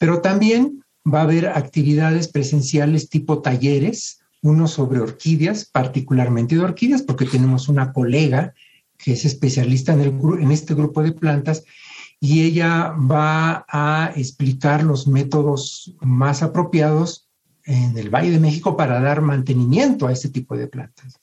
Pero 0.00 0.20
también 0.20 0.84
va 1.06 1.20
a 1.20 1.24
haber 1.24 1.46
actividades 1.48 2.28
presenciales 2.28 3.08
tipo 3.08 3.42
talleres, 3.42 4.20
uno 4.42 4.66
sobre 4.66 5.00
orquídeas, 5.00 5.64
particularmente 5.64 6.56
de 6.56 6.62
orquídeas, 6.62 7.02
porque 7.02 7.26
tenemos 7.26 7.68
una 7.68 7.92
colega 7.92 8.54
que 9.04 9.12
es 9.12 9.26
especialista 9.26 9.92
en, 9.92 10.50
este 10.50 10.72
grupo 10.72 11.02
de 11.02 11.12
plantas, 11.12 11.64
y 12.20 12.42
ella 12.42 12.92
va 12.92 13.66
a 13.68 14.12
explicar 14.16 14.82
los 14.82 15.06
métodos 15.06 15.94
más 16.00 16.42
apropiados 16.42 17.28
en 17.64 17.98
el 17.98 18.08
Valle 18.08 18.30
de 18.30 18.40
México 18.40 18.78
para 18.78 19.00
dar 19.00 19.20
mantenimiento 19.20 20.06
a 20.06 20.12
este 20.12 20.30
tipo 20.30 20.56
de 20.56 20.68
plantas. 20.68 21.20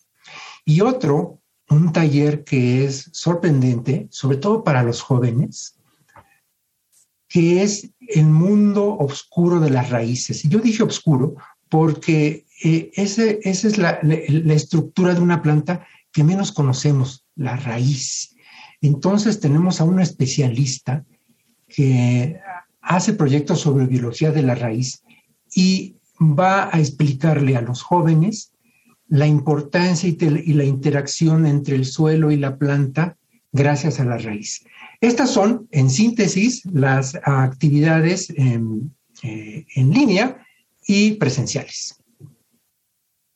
Y 0.64 0.82
otro, 0.82 1.42
un 1.72 1.92
taller 1.92 2.44
que 2.44 2.86
es 2.86 3.10
sorprendente, 3.14 4.08
sobre 4.12 4.38
todo 4.38 4.64
para 4.64 4.84
los 4.84 5.02
jóvenes, 5.02 5.80
que 7.28 7.64
es 7.64 7.90
el 8.10 8.28
mundo 8.28 8.96
oscuro 8.96 9.60
de 9.60 9.72
las 9.72 9.90
raíces. 9.90 10.46
Y 10.46 10.50
yo 10.50 10.60
dije 10.60 10.84
oscuro 10.84 11.36
porque 11.68 12.46
eh, 12.64 12.92
esa 12.94 13.24
es 13.24 13.80
la 13.80 14.00
estructura 14.54 15.16
de 15.16 15.22
una 15.22 15.42
planta 15.42 15.88
que 16.12 16.24
menos 16.24 16.52
conocemos 16.52 17.26
la 17.42 17.56
raíz. 17.56 18.36
Entonces 18.82 19.40
tenemos 19.40 19.82
a 19.82 19.84
una 19.84 20.04
especialista 20.04 21.04
que 21.68 22.40
hace 22.82 23.14
proyectos 23.14 23.60
sobre 23.60 23.86
biología 23.86 24.32
de 24.32 24.42
la 24.42 24.56
raíz 24.56 25.04
y 25.54 25.96
va 26.20 26.70
a 26.74 26.80
explicarle 26.80 27.56
a 27.56 27.62
los 27.62 27.82
jóvenes 27.82 28.52
la 29.08 29.28
importancia 29.28 30.10
y, 30.10 30.54
la 30.54 30.64
interacción 30.64 31.46
entre 31.46 31.76
el 31.76 31.86
suelo 31.86 32.32
y 32.32 32.38
la 32.38 32.58
planta 32.58 33.18
gracias 33.52 34.00
a 34.00 34.06
la 34.06 34.18
raíz. 34.18 34.64
Estas 35.02 35.32
son, 35.32 35.68
en 35.72 35.90
síntesis, 35.90 36.64
las 36.66 37.16
actividades 37.24 38.30
en 38.30 38.94
eh, 39.24 39.66
línea 39.76 40.46
y 40.88 41.12
presenciales. 41.14 42.01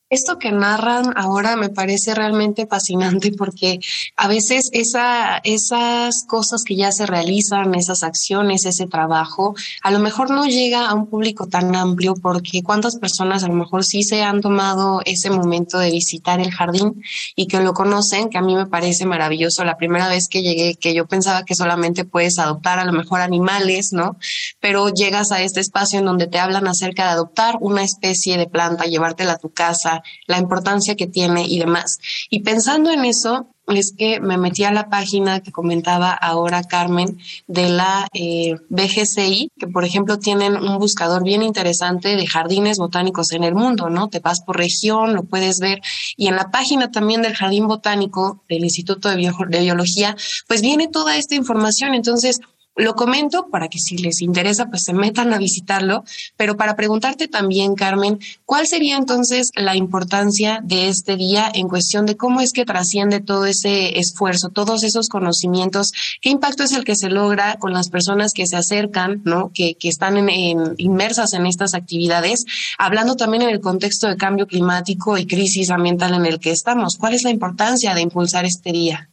Esto 0.08 0.38
que 0.38 0.52
narran 0.52 1.14
ahora 1.16 1.56
me 1.56 1.68
parece 1.68 2.14
realmente 2.14 2.68
fascinante 2.68 3.32
porque 3.36 3.80
a 4.16 4.28
veces 4.28 4.70
esa, 4.72 5.38
esas 5.38 6.24
cosas 6.28 6.62
que 6.62 6.76
ya 6.76 6.92
se 6.92 7.06
realizan, 7.06 7.74
esas 7.74 8.04
acciones, 8.04 8.66
ese 8.66 8.86
trabajo, 8.86 9.56
a 9.82 9.90
lo 9.90 9.98
mejor 9.98 10.30
no 10.30 10.46
llega 10.46 10.88
a 10.88 10.94
un 10.94 11.08
público 11.08 11.48
tan 11.48 11.74
amplio 11.74 12.14
porque 12.14 12.62
cuántas 12.62 12.98
personas 12.98 13.42
a 13.42 13.48
lo 13.48 13.54
mejor 13.54 13.84
sí 13.84 14.04
se 14.04 14.22
han 14.22 14.40
tomado 14.42 15.02
ese 15.04 15.28
momento 15.28 15.76
de 15.80 15.90
visitar 15.90 16.38
el 16.38 16.52
jardín 16.52 17.02
y 17.34 17.48
que 17.48 17.58
lo 17.58 17.74
conocen, 17.74 18.28
que 18.30 18.38
a 18.38 18.42
mí 18.42 18.54
me 18.54 18.66
parece 18.66 19.06
maravilloso. 19.06 19.64
La 19.64 19.76
primera 19.76 20.08
vez 20.08 20.28
que 20.28 20.42
llegué, 20.42 20.76
que 20.76 20.94
yo 20.94 21.06
pensaba 21.06 21.44
que 21.44 21.56
solamente 21.56 22.04
puedes 22.04 22.38
adoptar 22.38 22.78
a 22.78 22.84
lo 22.84 22.92
mejor 22.92 23.22
animales, 23.22 23.92
¿no? 23.92 24.16
Pero 24.60 24.88
llegas 24.88 25.32
a 25.32 25.42
este 25.42 25.58
espacio 25.58 25.98
en 25.98 26.04
donde 26.04 26.28
te 26.28 26.38
hablan 26.38 26.68
acerca 26.68 27.06
de 27.06 27.10
adoptar 27.10 27.56
una 27.60 27.82
especie 27.82 28.38
de 28.38 28.46
planta, 28.46 28.84
llevártela 28.84 29.32
a 29.32 29.38
tu 29.38 29.50
casa 29.50 29.95
la 30.26 30.38
importancia 30.38 30.96
que 30.96 31.06
tiene 31.06 31.46
y 31.46 31.58
demás. 31.58 31.98
Y 32.30 32.40
pensando 32.40 32.90
en 32.90 33.04
eso, 33.04 33.48
es 33.74 33.92
que 33.96 34.20
me 34.20 34.38
metí 34.38 34.64
a 34.64 34.70
la 34.70 34.88
página 34.88 35.40
que 35.40 35.50
comentaba 35.50 36.12
ahora 36.12 36.62
Carmen 36.62 37.18
de 37.46 37.68
la 37.68 38.06
eh, 38.12 38.56
BGCI, 38.68 39.50
que 39.58 39.66
por 39.66 39.84
ejemplo 39.84 40.18
tienen 40.18 40.56
un 40.56 40.78
buscador 40.78 41.24
bien 41.24 41.42
interesante 41.42 42.16
de 42.16 42.26
jardines 42.26 42.78
botánicos 42.78 43.32
en 43.32 43.44
el 43.44 43.54
mundo, 43.54 43.90
¿no? 43.90 44.08
Te 44.08 44.20
vas 44.20 44.40
por 44.40 44.56
región, 44.56 45.14
lo 45.14 45.24
puedes 45.24 45.58
ver. 45.58 45.80
Y 46.16 46.28
en 46.28 46.36
la 46.36 46.50
página 46.50 46.90
también 46.90 47.22
del 47.22 47.34
Jardín 47.34 47.66
Botánico 47.66 48.42
del 48.48 48.64
Instituto 48.64 49.08
de, 49.08 49.16
de 49.48 49.60
Biología, 49.60 50.16
pues 50.46 50.62
viene 50.62 50.88
toda 50.88 51.16
esta 51.16 51.34
información. 51.34 51.94
Entonces, 51.94 52.40
Lo 52.76 52.94
comento 52.94 53.48
para 53.50 53.68
que 53.68 53.78
si 53.78 53.96
les 53.96 54.20
interesa, 54.20 54.66
pues 54.66 54.84
se 54.84 54.92
metan 54.92 55.32
a 55.32 55.38
visitarlo, 55.38 56.04
pero 56.36 56.58
para 56.58 56.76
preguntarte 56.76 57.26
también, 57.26 57.74
Carmen, 57.74 58.20
¿cuál 58.44 58.66
sería 58.66 58.98
entonces 58.98 59.50
la 59.54 59.76
importancia 59.76 60.60
de 60.62 60.88
este 60.88 61.16
día 61.16 61.50
en 61.54 61.68
cuestión 61.68 62.04
de 62.04 62.18
cómo 62.18 62.42
es 62.42 62.52
que 62.52 62.66
trasciende 62.66 63.20
todo 63.20 63.46
ese 63.46 63.98
esfuerzo, 63.98 64.50
todos 64.50 64.84
esos 64.84 65.08
conocimientos? 65.08 65.94
¿Qué 66.20 66.28
impacto 66.28 66.64
es 66.64 66.72
el 66.72 66.84
que 66.84 66.96
se 66.96 67.08
logra 67.08 67.58
con 67.58 67.72
las 67.72 67.88
personas 67.88 68.34
que 68.34 68.46
se 68.46 68.56
acercan, 68.56 69.22
¿no? 69.24 69.50
que, 69.54 69.76
que 69.76 69.88
están 69.88 70.18
en, 70.28 70.74
inmersas 70.76 71.32
en 71.32 71.46
estas 71.46 71.72
actividades, 71.72 72.44
hablando 72.76 73.16
también 73.16 73.44
en 73.44 73.50
el 73.50 73.62
contexto 73.62 74.06
de 74.06 74.18
cambio 74.18 74.46
climático 74.46 75.16
y 75.16 75.26
crisis 75.26 75.70
ambiental 75.70 76.12
en 76.12 76.26
el 76.26 76.40
que 76.40 76.50
estamos? 76.50 76.98
¿Cuál 76.98 77.14
es 77.14 77.22
la 77.22 77.30
importancia 77.30 77.94
de 77.94 78.02
impulsar 78.02 78.44
este 78.44 78.72
día? 78.72 79.08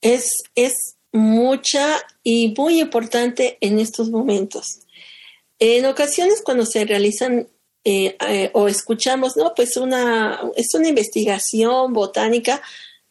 Es, 0.00 0.42
es 0.56 0.91
mucha 1.12 1.98
y 2.22 2.54
muy 2.56 2.80
importante 2.80 3.58
en 3.60 3.78
estos 3.78 4.10
momentos. 4.10 4.80
En 5.58 5.86
ocasiones 5.86 6.42
cuando 6.42 6.66
se 6.66 6.84
realizan 6.84 7.48
eh, 7.84 8.16
eh, 8.28 8.50
o 8.54 8.68
escuchamos, 8.68 9.36
no, 9.36 9.54
pues 9.54 9.76
una, 9.76 10.40
es 10.56 10.72
una 10.74 10.88
investigación 10.88 11.92
botánica, 11.92 12.62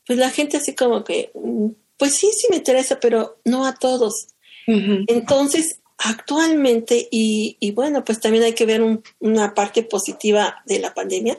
pues 0.06 0.18
la 0.18 0.30
gente 0.30 0.58
así 0.58 0.74
como 0.76 1.04
que, 1.04 1.32
mm, 1.34 1.68
pues 1.98 2.16
sí, 2.16 2.30
sí 2.36 2.48
me 2.50 2.58
interesa, 2.58 3.00
pero 3.00 3.40
no 3.46 3.66
a 3.66 3.76
todos. 3.76 4.28
Entonces, 4.68 5.82
actualmente, 5.98 7.08
y, 7.12 7.58
y, 7.60 7.72
bueno, 7.72 8.06
pues 8.06 8.22
también 8.22 8.46
hay 8.46 8.54
que 8.54 8.66
ver 8.66 8.82
una 9.20 9.54
parte 9.54 9.84
positiva 9.84 10.64
de 10.66 10.80
la 10.80 10.94
pandemia, 10.94 11.38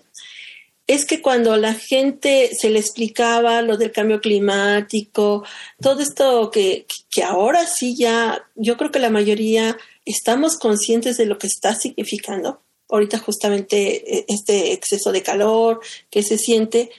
es 0.86 1.06
que 1.06 1.22
cuando 1.22 1.56
la 1.56 1.74
gente 1.74 2.50
se 2.58 2.70
le 2.70 2.78
explicaba 2.78 3.62
lo 3.62 3.76
del 3.76 3.92
cambio 3.92 4.20
climático, 4.20 5.44
todo 5.80 6.00
esto 6.00 6.50
que, 6.50 6.86
que 7.10 7.22
ahora 7.22 7.66
sí 7.66 7.96
ya, 7.96 8.48
yo 8.56 8.76
creo 8.76 8.90
que 8.90 8.98
la 8.98 9.10
mayoría 9.10 9.76
estamos 10.04 10.58
conscientes 10.58 11.16
de 11.16 11.26
lo 11.26 11.38
que 11.38 11.46
está 11.46 11.74
significando. 11.74 12.62
Ahorita 12.88 13.18
justamente 13.18 14.18
eh, 14.18 14.24
este 14.28 14.72
exceso 14.72 15.12
de 15.12 15.22
calor 15.22 15.80
que 16.10 16.22
se 16.22 16.36
siente, 16.36 16.90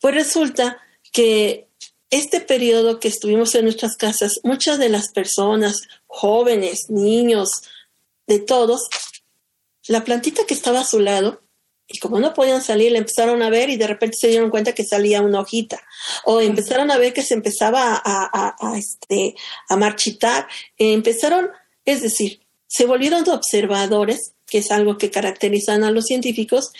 pues 0.00 0.14
resulta 0.14 0.78
que 1.12 1.68
este 2.10 2.40
periodo 2.40 2.98
que 2.98 3.08
estuvimos 3.08 3.54
en 3.54 3.64
nuestras 3.64 3.96
casas, 3.96 4.40
muchas 4.42 4.78
de 4.78 4.88
las 4.88 5.12
personas, 5.12 5.82
jóvenes, 6.06 6.86
niños, 6.88 7.62
de 8.26 8.40
todos, 8.40 8.88
la 9.86 10.04
plantita 10.04 10.44
que 10.46 10.54
estaba 10.54 10.80
a 10.80 10.84
su 10.84 10.98
lado 11.00 11.42
y 11.92 11.98
como 11.98 12.20
no 12.20 12.32
podían 12.32 12.62
salir, 12.62 12.92
le 12.92 12.98
empezaron 12.98 13.42
a 13.42 13.50
ver 13.50 13.68
y 13.68 13.76
de 13.76 13.88
repente 13.88 14.16
se 14.16 14.28
dieron 14.28 14.50
cuenta 14.50 14.74
que 14.74 14.84
salía 14.84 15.22
una 15.22 15.40
hojita. 15.40 15.82
O 16.24 16.40
empezaron 16.40 16.90
a 16.92 16.98
ver 16.98 17.12
que 17.12 17.22
se 17.22 17.34
empezaba 17.34 18.00
a, 18.04 18.54
a, 18.60 18.78
este, 18.78 19.34
a 19.68 19.76
marchitar. 19.76 20.46
empezaron, 20.78 21.50
es 21.84 22.02
decir, 22.02 22.42
se 22.68 22.86
volvieron 22.86 23.28
observadores, 23.28 24.34
que 24.46 24.58
es 24.58 24.70
algo 24.70 24.98
que 24.98 25.10
caracterizan 25.10 25.82
a 25.82 25.90
los 25.90 26.06
científicos, 26.06 26.72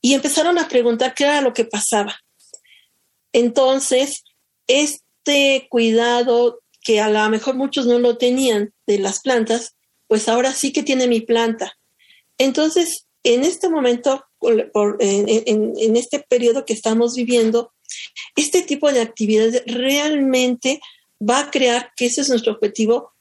y 0.00 0.14
empezaron 0.14 0.58
a 0.58 0.68
preguntar 0.68 1.14
qué 1.14 1.24
era 1.24 1.40
lo 1.40 1.54
que 1.54 1.64
pasaba. 1.64 2.20
Entonces, 3.32 4.24
este 4.66 5.68
cuidado 5.70 6.60
que 6.82 7.00
a 7.00 7.08
lo 7.08 7.28
mejor 7.28 7.54
muchos 7.54 7.86
no 7.86 8.00
lo 8.00 8.16
tenían 8.16 8.72
de 8.86 8.98
las 8.98 9.20
plantas, 9.20 9.76
pues 10.08 10.28
ahora 10.28 10.52
sí 10.52 10.72
que 10.72 10.82
tiene 10.82 11.06
mi 11.06 11.20
planta. 11.20 11.78
Entonces, 12.36 13.07
en 13.34 13.44
este 13.44 13.68
momento, 13.68 14.24
en, 14.40 15.96
este 15.96 16.20
periodo 16.20 16.64
que 16.64 16.72
estamos 16.72 17.14
viviendo, 17.14 17.72
este 18.36 18.62
tipo 18.62 18.92
de 18.92 19.00
actividades 19.00 19.62
realmente 19.66 20.80
va 21.20 21.40
a 21.40 21.50
crear, 21.50 21.92
que 21.96 22.06
ese 22.06 22.22
es 22.22 22.28
nuestro 22.28 22.52
objetivo, 22.52 23.12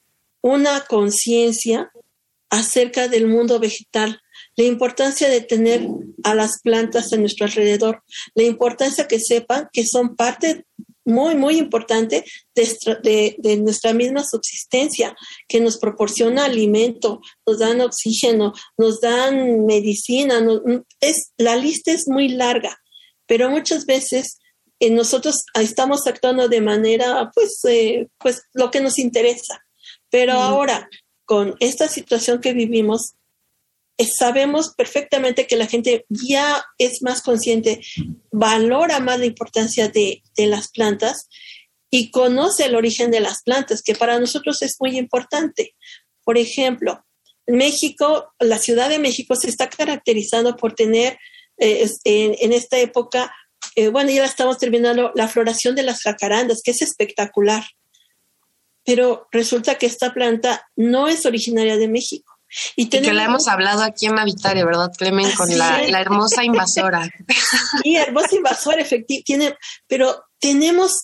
una 0.41 0.81
conciencia 0.81 1.91
acerca 2.49 3.07
del 3.07 3.27
mundo 3.27 3.59
vegetal, 3.59 4.21
la 4.55 4.63
importancia 4.63 5.29
de 5.29 5.41
tener 5.41 5.87
a 6.23 6.33
las 6.33 6.61
plantas 6.61 7.11
a 7.11 7.17
nuestro 7.17 7.45
alrededor, 7.45 8.03
la 8.33 8.43
importancia 8.43 9.07
que 9.07 9.19
sepan 9.19 9.69
que 9.73 9.85
son 9.85 10.15
parte 10.15 10.65
muy, 11.07 11.35
muy 11.35 11.57
importante 11.57 12.25
de, 12.53 13.57
nuestra 13.59 13.93
misma 13.93 14.23
subsistencia, 14.23 15.15
que 15.47 15.61
nos 15.61 15.77
proporciona 15.77 16.45
alimento, 16.45 17.21
nos 17.45 17.59
dan 17.59 17.81
oxígeno, 17.81 18.53
nos 18.77 18.99
dan 18.99 19.65
medicina, 19.65 20.45
es, 20.99 21.31
la 21.37 21.55
lista 21.55 21.91
es 21.91 22.07
muy 22.07 22.27
larga, 22.27 22.77
pero 23.25 23.49
muchas 23.49 23.85
veces 23.85 24.37
eh, 24.79 24.89
nosotros 24.89 25.45
estamos 25.53 26.05
actuando 26.07 26.49
de 26.49 26.61
manera, 26.61 27.31
pues, 27.33 27.63
eh, 27.65 28.09
pues 28.19 28.41
lo 28.53 28.69
que 28.69 28.81
nos 28.81 28.99
interesa. 28.99 29.65
Pero 30.09 30.33
ahora, 30.33 30.89
con 31.25 31.55
esta 31.59 31.87
situación 31.87 32.41
que 32.41 32.53
vivimos, 32.53 33.15
sabemos 34.05 34.73
perfectamente 34.75 35.47
que 35.47 35.55
la 35.55 35.65
gente 35.65 36.05
ya 36.09 36.63
es 36.77 37.01
más 37.01 37.21
consciente, 37.21 37.81
valora 38.31 38.99
más 38.99 39.19
la 39.19 39.25
importancia 39.25 39.87
de, 39.87 40.21
las 40.37 40.69
plantas 40.69 41.27
y 41.89 42.11
conoce 42.11 42.65
el 42.65 42.75
origen 42.75 43.09
de 43.09 43.21
las 43.21 43.41
plantas, 43.41 43.81
que 43.81 43.95
para 43.95 44.19
nosotros 44.19 44.61
es 44.61 44.75
muy 44.79 44.97
importante. 44.97 45.75
Por 46.23 46.37
ejemplo, 46.37 47.03
México, 47.47 48.33
la 48.39 48.59
Ciudad 48.59 48.89
de 48.89 48.99
México 48.99 49.35
se 49.35 49.49
está 49.49 49.67
caracterizando 49.69 50.55
por 50.57 50.73
tener 50.73 51.17
eh, 51.57 51.89
en, 52.03 52.53
esta 52.53 52.77
época, 52.77 53.33
eh, 53.75 53.87
bueno, 53.87 54.11
ya 54.11 54.25
estamos 54.25 54.59
terminando, 54.59 55.11
la 55.15 55.27
floración 55.27 55.73
de 55.73 55.83
las 55.83 56.01
jacarandas, 56.01 56.61
que 56.63 56.71
es 56.71 56.83
espectacular. 56.83 57.63
Pero 58.83 59.27
resulta 59.31 59.75
que 59.75 59.87
esta 59.87 60.13
planta 60.13 60.69
no 60.75 61.07
es 61.07 61.25
originaria 61.25 61.77
de 61.77 61.87
México 61.87 62.36
y, 62.75 62.89
que 62.89 63.01
la 63.13 63.25
hemos 63.25 63.47
hablado 63.47 63.83
aquí 63.83 64.05
en 64.05 64.17
Habitaria, 64.17 64.65
¿verdad, 64.65 64.91
Clemen? 64.97 65.29
Con 65.35 65.55
la, 65.57 65.81
hermosa 65.99 66.43
invasora. 66.43 67.09
Sí, 67.83 67.95
hermosa 67.95 68.35
invasora, 68.35 68.81
efectivamente. 68.81 69.57
Pero 69.87 70.23
tenemos 70.39 71.03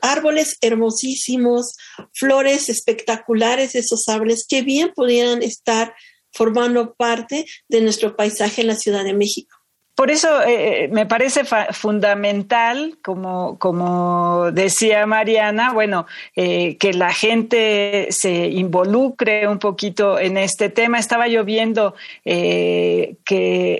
árboles 0.00 0.56
hermosísimos, 0.60 1.76
flores 2.14 2.68
espectaculares, 2.68 3.74
esos 3.74 4.08
árboles 4.08 4.46
que 4.48 4.62
bien 4.62 4.92
pudieran 4.94 5.42
estar 5.42 5.94
formando 6.32 6.94
parte 6.94 7.46
de 7.68 7.80
nuestro 7.80 8.16
paisaje 8.16 8.62
en 8.62 8.68
la 8.68 8.76
Ciudad 8.76 9.04
de 9.04 9.14
México. 9.14 9.57
Por 9.98 10.10
eso 10.12 10.42
eh, 10.42 10.84
eh, 10.84 10.88
me 10.92 11.06
parece 11.06 11.42
fundamental, 11.72 12.96
como, 13.02 13.58
como 13.58 14.52
decía 14.52 15.04
Mariana, 15.06 15.72
bueno, 15.72 16.06
eh, 16.36 16.76
que 16.76 16.92
la 16.92 17.12
gente 17.12 18.06
se 18.10 18.46
involucre 18.46 19.48
un 19.48 19.58
poquito 19.58 20.20
en 20.20 20.36
este 20.36 20.68
tema. 20.68 21.00
Estaba 21.00 21.26
yo 21.26 21.44
viendo 21.44 21.96
que 22.24 23.16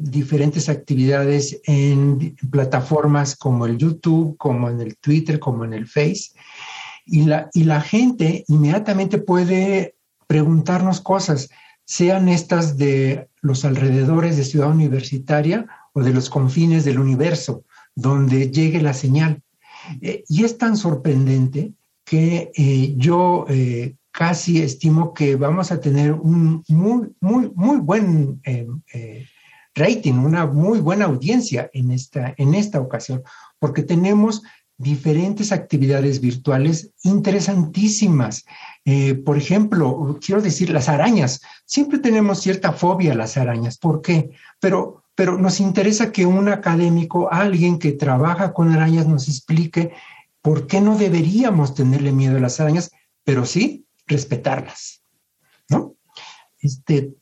diferentes 0.00 0.68
actividades 0.68 1.62
en 1.64 2.36
plataformas 2.50 3.36
como 3.36 3.64
el 3.64 3.78
YouTube, 3.78 4.36
como 4.36 4.68
en 4.68 4.82
el 4.82 4.98
Twitter, 4.98 5.38
como 5.38 5.64
en 5.64 5.72
el 5.72 5.86
Face, 5.86 6.32
y 7.06 7.24
la, 7.24 7.48
y 7.54 7.64
la 7.64 7.80
gente 7.80 8.44
inmediatamente 8.48 9.18
puede 9.18 9.94
preguntarnos 10.26 11.00
cosas, 11.00 11.48
sean 11.84 12.28
estas 12.28 12.76
de 12.76 13.28
los 13.40 13.64
alrededores 13.64 14.36
de 14.36 14.44
Ciudad 14.44 14.70
Universitaria 14.70 15.66
o 15.92 16.02
de 16.02 16.12
los 16.12 16.28
confines 16.28 16.84
del 16.84 16.98
universo, 16.98 17.64
donde 17.94 18.50
llegue 18.50 18.82
la 18.82 18.92
señal. 18.92 19.40
Eh, 20.00 20.24
y 20.28 20.44
es 20.44 20.58
tan 20.58 20.76
sorprendente 20.76 21.72
que 22.04 22.50
eh, 22.54 22.94
yo 22.96 23.46
eh, 23.48 23.94
casi 24.10 24.62
estimo 24.62 25.14
que 25.14 25.36
vamos 25.36 25.70
a 25.70 25.80
tener 25.80 26.12
un 26.12 26.64
muy, 26.68 27.14
muy, 27.20 27.50
muy 27.54 27.76
buen 27.78 28.40
rating, 29.74 30.14
una 30.14 30.46
muy 30.46 30.80
buena 30.80 31.04
audiencia 31.04 31.70
en 31.72 31.90
esta, 31.90 32.34
en 32.36 32.54
esta 32.54 32.80
ocasión, 32.80 33.22
porque 33.58 33.82
tenemos 33.82 34.42
diferentes 34.78 35.52
actividades 35.52 36.20
virtuales 36.20 36.90
interesantísimas. 37.02 38.44
por 39.24 39.36
ejemplo, 39.36 40.18
quiero 40.24 40.42
decir, 40.42 40.70
las 40.70 40.88
arañas. 40.88 41.40
Siempre 41.64 41.98
tenemos 41.98 42.40
cierta 42.40 42.72
fobia 42.72 43.12
a 43.12 43.16
las 43.16 43.36
arañas. 43.36 43.78
¿Por 43.78 44.02
qué? 44.02 44.30
Pero 44.60 45.02
pero 45.16 45.38
nos 45.38 45.60
interesa 45.60 46.12
que 46.12 46.26
un 46.26 46.48
académico, 46.48 47.32
alguien 47.32 47.78
que 47.78 47.92
trabaja 47.92 48.52
con 48.52 48.70
arañas, 48.70 49.08
nos 49.08 49.28
explique 49.28 49.92
por 50.42 50.68
qué 50.68 50.80
no 50.80 50.96
deberíamos 50.96 51.74
tenerle 51.74 52.12
miedo 52.12 52.36
a 52.36 52.40
las 52.40 52.60
arañas, 52.60 52.92
pero 53.24 53.46
sí 53.46 53.86
respetarlas, 54.06 55.02
¿no? 55.70 55.94
Este, 56.60 57.14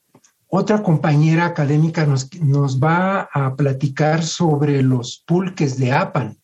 otra 0.48 0.82
compañera 0.82 1.46
académica 1.46 2.04
nos, 2.04 2.34
nos 2.40 2.82
va 2.82 3.28
a 3.32 3.54
platicar 3.54 4.24
sobre 4.24 4.82
los 4.82 5.22
pulques 5.24 5.78
de 5.78 5.92
Apan. 5.92 6.36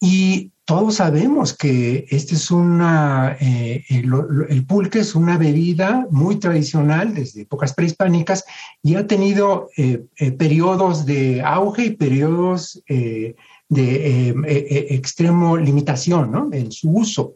Y 0.00 0.52
todos 0.68 0.96
sabemos 0.96 1.56
que 1.56 2.06
este 2.10 2.34
es 2.34 2.50
una, 2.50 3.38
eh, 3.40 3.84
el, 3.88 4.66
pulque 4.66 4.98
es 4.98 5.14
una 5.14 5.38
bebida 5.38 6.06
muy 6.10 6.36
tradicional 6.36 7.14
desde 7.14 7.40
épocas 7.40 7.72
prehispánicas 7.72 8.44
y 8.82 8.96
ha 8.96 9.06
tenido 9.06 9.70
eh, 9.78 10.04
eh, 10.18 10.30
periodos 10.32 11.06
de 11.06 11.40
auge 11.40 11.86
y 11.86 11.90
periodos 11.96 12.82
de 12.86 13.34
extremo 14.90 15.56
limitación 15.56 16.50
en 16.52 16.70
su 16.70 16.90
uso. 16.90 17.34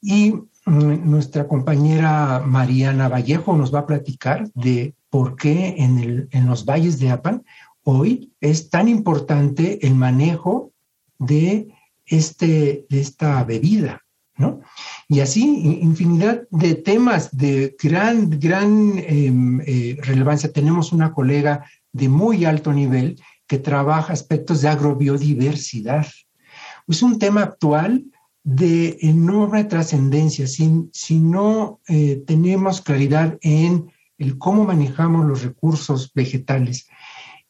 Y 0.00 0.30
mm, 0.64 1.10
nuestra 1.10 1.48
compañera 1.48 2.44
Mariana 2.46 3.08
Vallejo 3.08 3.56
nos 3.56 3.74
va 3.74 3.80
a 3.80 3.86
platicar 3.86 4.48
de 4.54 4.94
por 5.10 5.34
qué 5.34 5.74
en, 5.78 6.28
en 6.30 6.46
los 6.46 6.64
valles 6.64 7.00
de 7.00 7.10
Apan 7.10 7.44
hoy 7.82 8.30
es 8.40 8.70
tan 8.70 8.86
importante 8.86 9.84
el 9.84 9.96
manejo 9.96 10.70
de 11.18 11.68
este, 12.06 12.86
esta 12.90 13.42
bebida, 13.44 14.02
¿no? 14.36 14.60
Y 15.08 15.20
así 15.20 15.42
infinidad 15.82 16.42
de 16.50 16.74
temas 16.74 17.36
de 17.36 17.76
gran, 17.82 18.30
gran 18.30 18.98
em, 18.98 19.60
eh, 19.66 19.98
relevancia. 20.02 20.52
Tenemos 20.52 20.92
una 20.92 21.12
colega 21.12 21.64
de 21.92 22.08
muy 22.08 22.44
alto 22.44 22.72
nivel 22.72 23.20
que 23.46 23.58
trabaja 23.58 24.12
aspectos 24.12 24.62
de 24.62 24.68
agrobiodiversidad. 24.68 26.06
Es 26.88 27.02
un 27.02 27.18
tema 27.18 27.42
actual 27.42 28.04
de 28.44 28.96
enorme 29.00 29.64
trascendencia. 29.64 30.46
Si, 30.46 30.88
si 30.92 31.20
no 31.20 31.80
eh, 31.88 32.22
tenemos 32.26 32.80
claridad 32.80 33.38
en 33.42 33.90
el 34.18 34.38
cómo 34.38 34.64
manejamos 34.64 35.26
los 35.26 35.42
recursos 35.42 36.12
vegetales, 36.14 36.88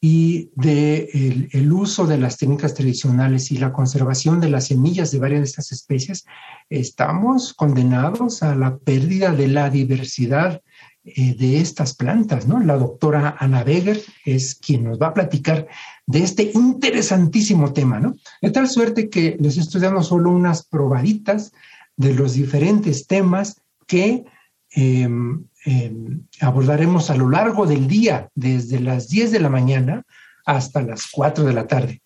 y 0.04 0.50
de 0.56 1.48
el, 1.52 1.72
uso 1.72 2.08
de 2.08 2.18
las 2.18 2.36
técnicas 2.36 2.74
tradicionales 2.74 3.52
y 3.52 3.56
la 3.56 3.72
conservación 3.72 4.40
de 4.40 4.50
las 4.50 4.66
semillas 4.66 5.12
de 5.12 5.20
varias 5.20 5.42
de 5.42 5.44
estas 5.44 5.70
especies, 5.70 6.26
estamos 6.68 7.54
condenados 7.54 8.42
a 8.42 8.56
la 8.56 8.78
pérdida 8.78 9.30
de 9.30 9.46
la 9.46 9.70
diversidad 9.70 10.60
eh, 11.04 11.36
de 11.36 11.60
estas 11.60 11.94
plantas, 11.94 12.48
¿no? 12.48 12.58
La 12.58 12.76
doctora 12.76 13.36
Ana 13.38 13.62
Beger 13.62 14.02
es 14.24 14.56
quien 14.56 14.82
nos 14.82 15.00
va 15.00 15.06
a 15.08 15.14
platicar 15.14 15.68
de 16.04 16.24
este 16.24 16.50
interesantísimo 16.52 17.72
tema, 17.72 18.00
¿no? 18.00 18.16
De 18.40 18.50
tal 18.50 18.68
suerte 18.68 19.08
que 19.08 19.36
les 19.38 19.56
estoy 19.56 19.82
dando 19.82 20.02
solo 20.02 20.30
unas 20.30 20.66
probaditas 20.66 21.52
de 21.96 22.12
los 22.12 22.34
diferentes 22.34 23.06
temas 23.06 23.62
que 23.86 24.24
em, 24.70 25.44
Em, 25.64 26.27
abordaremos 26.40 27.11
a 27.11 27.16
lo 27.16 27.31
largo 27.31 27.66
del 27.66 27.87
día, 27.87 28.29
desde 28.35 28.81
las 28.81 29.09
10 29.09 29.31
de 29.31 29.40
la 29.40 29.48
mañana 29.48 30.05
hasta 30.44 30.83
las 30.83 31.07
4 31.11 31.44
de 31.44 31.53
la 31.53 31.66
tarde. 31.66 32.01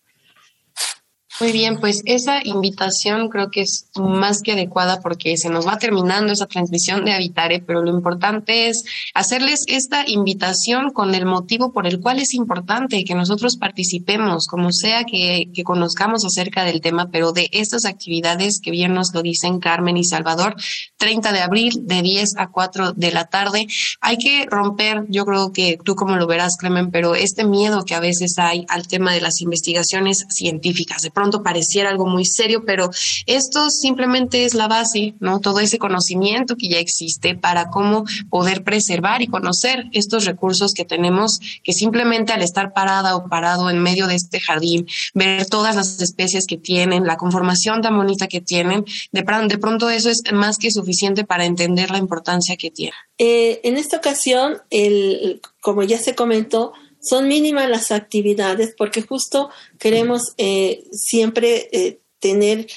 Muy 1.39 1.51
bien, 1.51 1.79
pues 1.79 2.01
esa 2.05 2.39
invitación 2.43 3.29
creo 3.29 3.51
que 3.51 3.61
es 3.61 3.91
más 3.95 4.41
que 4.41 4.53
adecuada 4.53 5.01
porque 5.01 5.37
se 5.37 5.51
nos 5.51 5.67
va 5.67 5.77
terminando 5.77 6.33
esa 6.33 6.47
transmisión 6.47 7.05
de 7.05 7.13
Habitare, 7.13 7.59
pero 7.59 7.83
lo 7.83 7.91
importante 7.91 8.69
es 8.69 8.85
hacerles 9.13 9.63
esta 9.67 10.03
invitación 10.07 10.89
con 10.89 11.13
el 11.13 11.27
motivo 11.27 11.71
por 11.71 11.85
el 11.85 11.99
cual 11.99 12.19
es 12.19 12.33
importante 12.33 13.03
que 13.03 13.13
nosotros 13.13 13.57
participemos, 13.57 14.47
como 14.47 14.71
sea 14.71 15.03
que, 15.03 15.51
que 15.53 15.63
conozcamos 15.63 16.25
acerca 16.25 16.63
del 16.63 16.81
tema, 16.81 17.09
pero 17.11 17.33
de 17.33 17.49
estas 17.51 17.85
actividades 17.85 18.59
que 18.59 18.71
bien 18.71 18.95
nos 18.95 19.13
lo 19.13 19.21
dicen 19.21 19.59
Carmen 19.59 19.95
y 19.95 20.05
Salvador, 20.05 20.55
30 20.97 21.33
de 21.33 21.41
abril 21.41 21.81
de 21.83 22.01
10 22.01 22.37
a 22.37 22.47
4 22.47 22.93
de 22.93 23.11
la 23.11 23.25
tarde. 23.25 23.67
Hay 24.01 24.17
que 24.17 24.47
romper, 24.49 25.05
yo 25.07 25.23
creo 25.23 25.51
que 25.51 25.77
tú 25.83 25.93
como 25.93 26.15
lo 26.15 26.25
verás, 26.25 26.57
Clemen, 26.57 26.89
pero 26.89 27.13
este 27.13 27.43
miedo 27.43 27.85
que 27.85 27.93
a 27.93 27.99
veces 27.99 28.39
hay 28.39 28.65
al 28.69 28.87
tema 28.87 29.13
de 29.13 29.21
las 29.21 29.39
investigaciones 29.41 30.25
científicas. 30.29 31.03
De 31.03 31.11
pronto 31.11 31.26
pareciera 31.43 31.89
algo 31.89 32.05
muy 32.07 32.25
serio, 32.25 32.63
pero 32.65 32.89
esto 33.25 33.69
simplemente 33.69 34.45
es 34.45 34.53
la 34.53 34.67
base, 34.67 35.15
¿no? 35.19 35.39
Todo 35.39 35.59
ese 35.59 35.77
conocimiento 35.77 36.55
que 36.55 36.69
ya 36.69 36.79
existe 36.79 37.35
para 37.35 37.69
cómo 37.69 38.05
poder 38.29 38.63
preservar 38.63 39.21
y 39.21 39.27
conocer 39.27 39.85
estos 39.91 40.25
recursos 40.25 40.73
que 40.73 40.85
tenemos, 40.85 41.39
que 41.63 41.73
simplemente 41.73 42.33
al 42.33 42.41
estar 42.41 42.73
parada 42.73 43.15
o 43.15 43.27
parado 43.29 43.69
en 43.69 43.79
medio 43.79 44.07
de 44.07 44.15
este 44.15 44.39
jardín, 44.39 44.87
ver 45.13 45.45
todas 45.45 45.75
las 45.75 46.01
especies 46.01 46.47
que 46.47 46.57
tienen, 46.57 47.05
la 47.05 47.17
conformación 47.17 47.81
tan 47.81 47.97
bonita 47.97 48.27
que 48.27 48.41
tienen, 48.41 48.85
de, 49.11 49.23
de 49.47 49.57
pronto 49.57 49.89
eso 49.89 50.09
es 50.09 50.23
más 50.33 50.57
que 50.57 50.71
suficiente 50.71 51.23
para 51.23 51.45
entender 51.45 51.91
la 51.91 51.97
importancia 51.97 52.57
que 52.57 52.71
tiene. 52.71 52.93
Eh, 53.17 53.61
en 53.63 53.77
esta 53.77 53.97
ocasión, 53.97 54.57
el, 54.69 55.41
como 55.61 55.83
ya 55.83 55.97
se 55.97 56.15
comentó, 56.15 56.73
son 57.01 57.27
mínimas 57.27 57.69
las 57.69 57.91
actividades 57.91 58.73
porque 58.77 59.01
justo 59.01 59.49
queremos 59.79 60.33
eh, 60.37 60.83
siempre 60.91 61.69
eh, 61.71 61.99
tener 62.19 62.67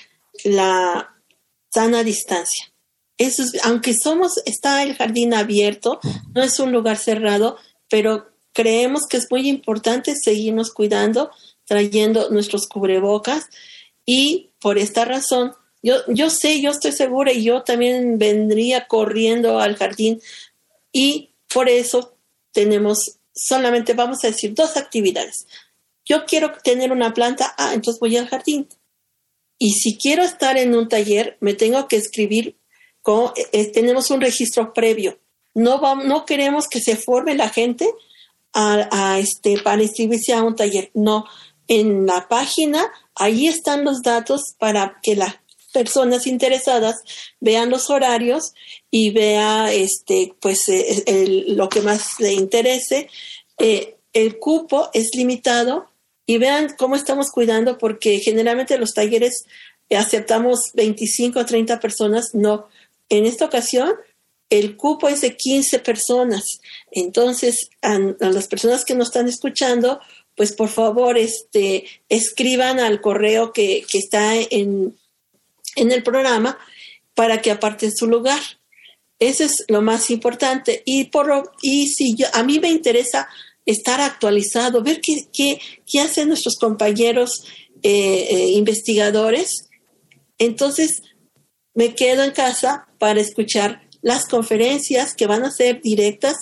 la 0.45 1.15
sana 1.73 2.03
distancia. 2.05 2.73
Eso 3.19 3.43
aunque 3.65 3.95
somos, 3.95 4.41
está 4.47 4.83
el 4.83 4.95
jardín 4.95 5.35
abierto, 5.35 6.01
no 6.35 6.43
es 6.43 6.59
un 6.59 6.73
lugar 6.73 6.97
cerrado, 6.97 7.59
pero 7.89 8.31
creemos 8.53 9.07
que 9.07 9.19
es 9.19 9.31
muy 9.31 9.49
importante 9.49 10.15
seguirnos 10.17 10.73
cuidando, 10.73 11.31
trayendo 11.67 12.31
nuestros 12.31 12.67
cubrebocas 12.67 13.49
y 14.07 14.51
por 14.59 14.79
esta 14.79 15.05
razón, 15.05 15.53
yo, 15.83 15.97
yo 16.09 16.31
sé, 16.31 16.61
yo 16.61 16.71
estoy 16.71 16.93
segura 16.93 17.33
y 17.33 17.45
yo 17.45 17.63
también 17.63 18.19
vendría 18.19 18.87
corriendo 18.87 19.61
al 19.61 19.77
jardín 19.77 20.21
y 20.93 21.31
por 21.53 21.69
eso 21.69 22.17
tenemos 22.53 23.20
solamente 23.47 23.95
vamos 23.95 24.25
a 24.25 24.29
decir 24.29 24.55
dos 24.55 24.77
actividades. 24.77 25.47
Yo 26.05 26.25
quiero 26.25 26.53
tener 26.63 26.93
una 26.93 27.15
planta, 27.15 27.55
ah, 27.57 27.73
entonces 27.75 28.01
voy 28.01 28.17
al 28.17 28.29
jardín. 28.29 28.69
Y 29.59 29.75
si 29.75 29.97
quiero 29.97 30.23
estar 30.23 30.57
en 30.57 30.75
un 30.75 30.89
taller, 30.89 31.37
me 31.41 31.55
tengo 31.55 31.87
que 31.87 31.97
escribir, 31.97 32.57
con, 33.03 33.33
eh, 33.53 33.71
tenemos 33.71 34.11
un 34.11 34.21
registro 34.21 34.73
previo. 34.73 35.19
No, 35.55 36.25
queremos 36.27 36.67
que 36.69 36.81
se 36.81 36.97
forme 36.97 37.35
la 37.35 37.49
gente 37.49 37.89
a, 38.53 39.19
este, 39.19 39.61
para 39.61 39.83
inscribirse 39.83 40.33
a 40.33 40.43
un 40.43 40.57
taller. 40.57 40.91
No, 40.95 41.27
en 41.69 42.07
la 42.07 42.29
página, 42.29 42.91
ahí 43.15 43.47
están 43.47 43.85
los 43.85 44.03
datos 44.03 44.55
para 44.59 44.99
que 45.03 45.17
las 45.17 45.37
personas 45.73 46.27
interesadas 46.27 46.97
vean 47.41 47.71
los 47.71 47.91
horarios 47.91 48.55
y 48.91 49.11
vea 49.11 49.73
este, 49.73 50.35
pues, 50.41 50.69
eh, 50.69 51.45
lo 51.49 51.69
que 51.69 51.81
más 51.81 52.19
le 52.19 52.33
interese 52.33 53.09
eh, 53.59 53.97
el 54.13 54.39
cupo 54.39 54.91
es 54.93 55.11
limitado 55.15 55.91
y 56.27 56.39
vean 56.39 56.75
cómo 56.79 56.97
estamos 56.97 57.31
cuidando 57.31 57.79
porque 57.79 58.19
generalmente 58.19 58.79
los 58.79 58.95
talleres 58.95 59.45
aceptamos 59.91 60.71
25 60.75 61.41
o 61.41 61.47
30 61.47 61.81
personas, 61.81 62.35
no. 62.35 62.69
En 63.09 63.27
esta 63.27 63.45
ocasión 63.45 63.93
el 64.51 64.77
cupo 64.77 65.09
es 65.09 65.21
de 65.21 65.37
15 65.37 65.79
personas. 65.79 66.61
Entonces, 66.91 67.71
a, 67.83 67.99
las 68.19 68.49
personas 68.49 68.85
que 68.85 68.95
nos 68.95 69.09
están 69.09 69.29
escuchando, 69.29 70.01
pues 70.37 70.53
por 70.53 70.69
favor, 70.69 71.17
este, 71.17 71.85
escriban 72.09 72.81
al 72.81 73.01
correo 73.01 73.53
que, 73.53 73.85
está 73.93 74.35
en, 74.37 74.97
en, 75.77 75.93
el 75.93 76.03
programa 76.03 76.59
para 77.15 77.41
que 77.41 77.51
aparten 77.51 77.93
su 77.95 78.07
lugar. 78.07 78.41
Eso 79.19 79.45
es 79.45 79.65
lo 79.69 79.83
más 79.83 80.11
importante. 80.11 80.83
Y, 80.85 81.07
por 81.07 81.53
y 81.63 81.89
si 81.89 82.15
yo, 82.17 82.27
a 82.33 82.43
mí 82.43 82.59
me 82.59 82.71
interesa 82.71 83.29
estar 83.67 84.01
actualizado, 84.01 84.83
ver 84.83 85.01
qué, 85.01 85.27
qué, 85.87 86.01
hacen 86.01 86.29
nuestros 86.29 86.57
compañeros 86.57 87.45
eh, 87.83 88.29
eh, 88.31 88.49
investigadores. 88.53 89.69
Entonces, 90.39 91.03
me 91.75 91.95
quedo 91.95 92.25
en 92.25 92.33
casa 92.33 92.89
para 92.99 93.21
escuchar 93.21 93.90
las 94.03 94.27
conferencias 94.27 95.15
que 95.15 95.27
van 95.27 95.45
a 95.45 95.51
ser 95.51 95.81
directas, 95.83 96.37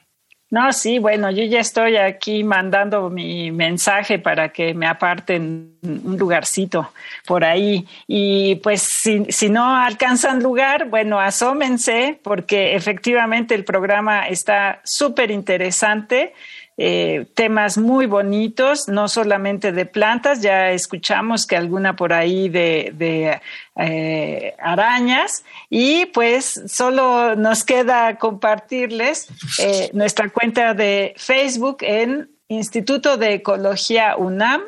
No, 0.51 0.73
sí, 0.73 0.97
bueno, 0.97 1.29
yo 1.29 1.43
ya 1.43 1.59
estoy 1.59 1.95
aquí 1.97 2.43
mandando 2.43 3.11
mi 3.11 3.51
mensaje 3.51 4.17
para 4.17 4.49
que 4.49 4.73
me 4.73 4.87
aparten 4.87 5.75
un 5.83 6.17
lugarcito 6.17 6.91
por 7.27 7.43
ahí. 7.43 7.85
Y 8.07 8.55
pues 8.55 8.81
si, 8.81 9.25
si 9.29 9.49
no 9.49 9.75
alcanzan 9.75 10.41
lugar, 10.41 10.89
bueno, 10.89 11.19
asómense 11.19 12.19
porque 12.23 12.75
efectivamente 12.75 13.53
el 13.53 13.63
programa 13.63 14.27
está 14.27 14.81
súper 14.83 15.29
interesante. 15.29 16.33
Eh, 16.81 17.25
temas 17.33 17.77
muy 17.77 18.05
bonitos, 18.05 18.87
no 18.87 19.09
solamente 19.09 19.73
de 19.73 19.85
plantas, 19.85 20.41
ya 20.41 20.71
escuchamos 20.71 21.45
que 21.45 21.57
alguna 21.57 21.97
por 21.97 22.13
ahí 22.13 22.47
de, 22.47 23.41
eh, 23.75 24.55
arañas 24.59 25.43
y 25.69 26.05
pues 26.05 26.63
solo 26.67 27.35
nos 27.35 27.65
queda 27.65 28.17
compartirles 28.17 29.27
eh, 29.61 29.89
nuestra 29.91 30.29
cuenta 30.29 30.73
de 30.73 31.15
Facebook 31.17 31.79
en 31.81 32.29
Instituto 32.47 33.17
de 33.17 33.33
Ecología 33.33 34.15
UNAM, 34.15 34.61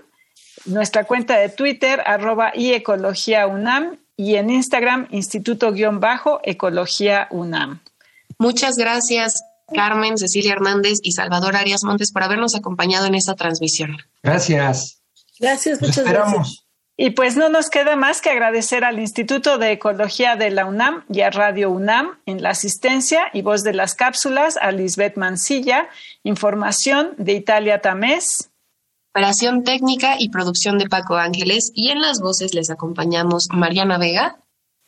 nuestra 0.65 1.06
cuenta 1.06 1.38
de 1.38 1.47
Twitter 1.47 2.04
arroba 2.06 2.52
y 2.54 2.74
Ecología 2.74 3.47
UNAM 3.47 4.00
y 4.17 4.36
en 4.36 4.50
Instagram 4.50 5.08
Instituto-Ecología 5.12 7.28
UNAM. 7.32 7.80
Muchas 8.38 8.76
gracias. 8.76 9.45
Carmen, 9.71 10.17
Cecilia 10.17 10.53
Hernández 10.53 10.99
y 11.01 11.13
Salvador 11.13 11.55
Arias 11.55 11.84
Montes 11.84 12.12
por 12.12 12.23
habernos 12.23 12.55
acompañado 12.55 13.05
en 13.07 13.15
esta 13.15 13.36
transmisión. 13.36 13.97
Gracias. 14.23 15.01
Gracias, 15.39 15.81
muchas 15.81 16.05
gracias. 16.05 16.65
Y 16.97 17.12
pues 17.12 17.36
no 17.36 17.49
nos 17.49 17.71
queda 17.71 17.95
más 17.95 18.21
que 18.21 18.29
agradecer 18.29 18.84
al 18.84 18.99
Instituto 18.99 19.57
de 19.57 19.71
Ecología 19.71 20.36
de 20.36 20.51
la 20.51 20.65
UNAM 20.65 21.03
y 21.10 21.21
a 21.21 21.31
Radio 21.31 21.71
UNAM 21.71 22.19
en 22.27 22.43
la 22.43 22.51
asistencia 22.51 23.23
y 23.34 23.41
voz 23.41 23.63
de 23.63 23.73
las 23.73 23.95
cápsulas 23.95 24.57
a 24.57 24.71
Lisbeth 24.71 25.17
Mancilla, 25.17 25.89
información 26.23 27.15
de 27.17 27.34
Italia 27.34 27.81
Tamés. 27.81 28.51
Operación 29.13 29.63
técnica 29.63 30.15
y 30.19 30.29
producción 30.29 30.77
de 30.77 30.88
Paco 30.88 31.15
Ángeles 31.15 31.71
y 31.73 31.89
en 31.89 32.01
las 32.01 32.21
voces 32.21 32.53
les 32.53 32.69
acompañamos 32.69 33.47
Mariana 33.51 33.97
Vega 33.97 34.38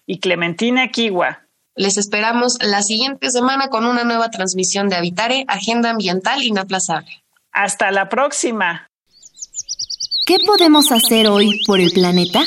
y 0.06 0.20
Clementina 0.20 0.90
Kiwa. 0.90 1.43
Les 1.76 1.98
esperamos 1.98 2.60
la 2.62 2.84
siguiente 2.84 3.32
semana 3.32 3.70
con 3.70 3.86
una 3.86 4.04
nueva 4.04 4.30
transmisión 4.30 4.90
de 4.90 4.96
Habitare, 4.96 5.44
Agenda 5.48 5.90
Ambiental 5.90 6.44
Inaplazable. 6.44 7.24
Hasta 7.52 7.90
la 7.90 8.10
próxima. 8.10 8.88
¿Qué 10.28 10.38
podemos 10.46 10.92
hacer 10.92 11.28
hoy 11.28 11.64
por 11.66 11.80
el 11.80 11.92
planeta? 11.92 12.42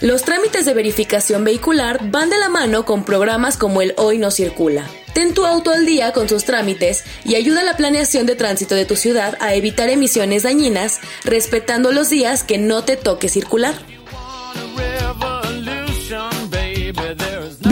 Los 0.00 0.22
trámites 0.22 0.64
de 0.64 0.74
verificación 0.74 1.44
vehicular 1.44 2.10
van 2.10 2.28
de 2.28 2.38
la 2.38 2.48
mano 2.48 2.84
con 2.84 3.04
programas 3.04 3.56
como 3.56 3.82
el 3.82 3.94
Hoy 3.96 4.18
no 4.18 4.32
circula. 4.32 4.86
Ten 5.14 5.34
tu 5.34 5.46
auto 5.46 5.70
al 5.70 5.86
día 5.86 6.12
con 6.12 6.28
sus 6.28 6.44
trámites 6.44 7.04
y 7.24 7.36
ayuda 7.36 7.60
a 7.60 7.64
la 7.64 7.76
planeación 7.76 8.26
de 8.26 8.34
tránsito 8.34 8.74
de 8.74 8.86
tu 8.86 8.96
ciudad 8.96 9.36
a 9.40 9.54
evitar 9.54 9.88
emisiones 9.88 10.42
dañinas, 10.42 11.00
respetando 11.22 11.92
los 11.92 12.10
días 12.10 12.42
que 12.42 12.58
no 12.58 12.82
te 12.82 12.96
toque 12.96 13.28
circular. 13.28 13.74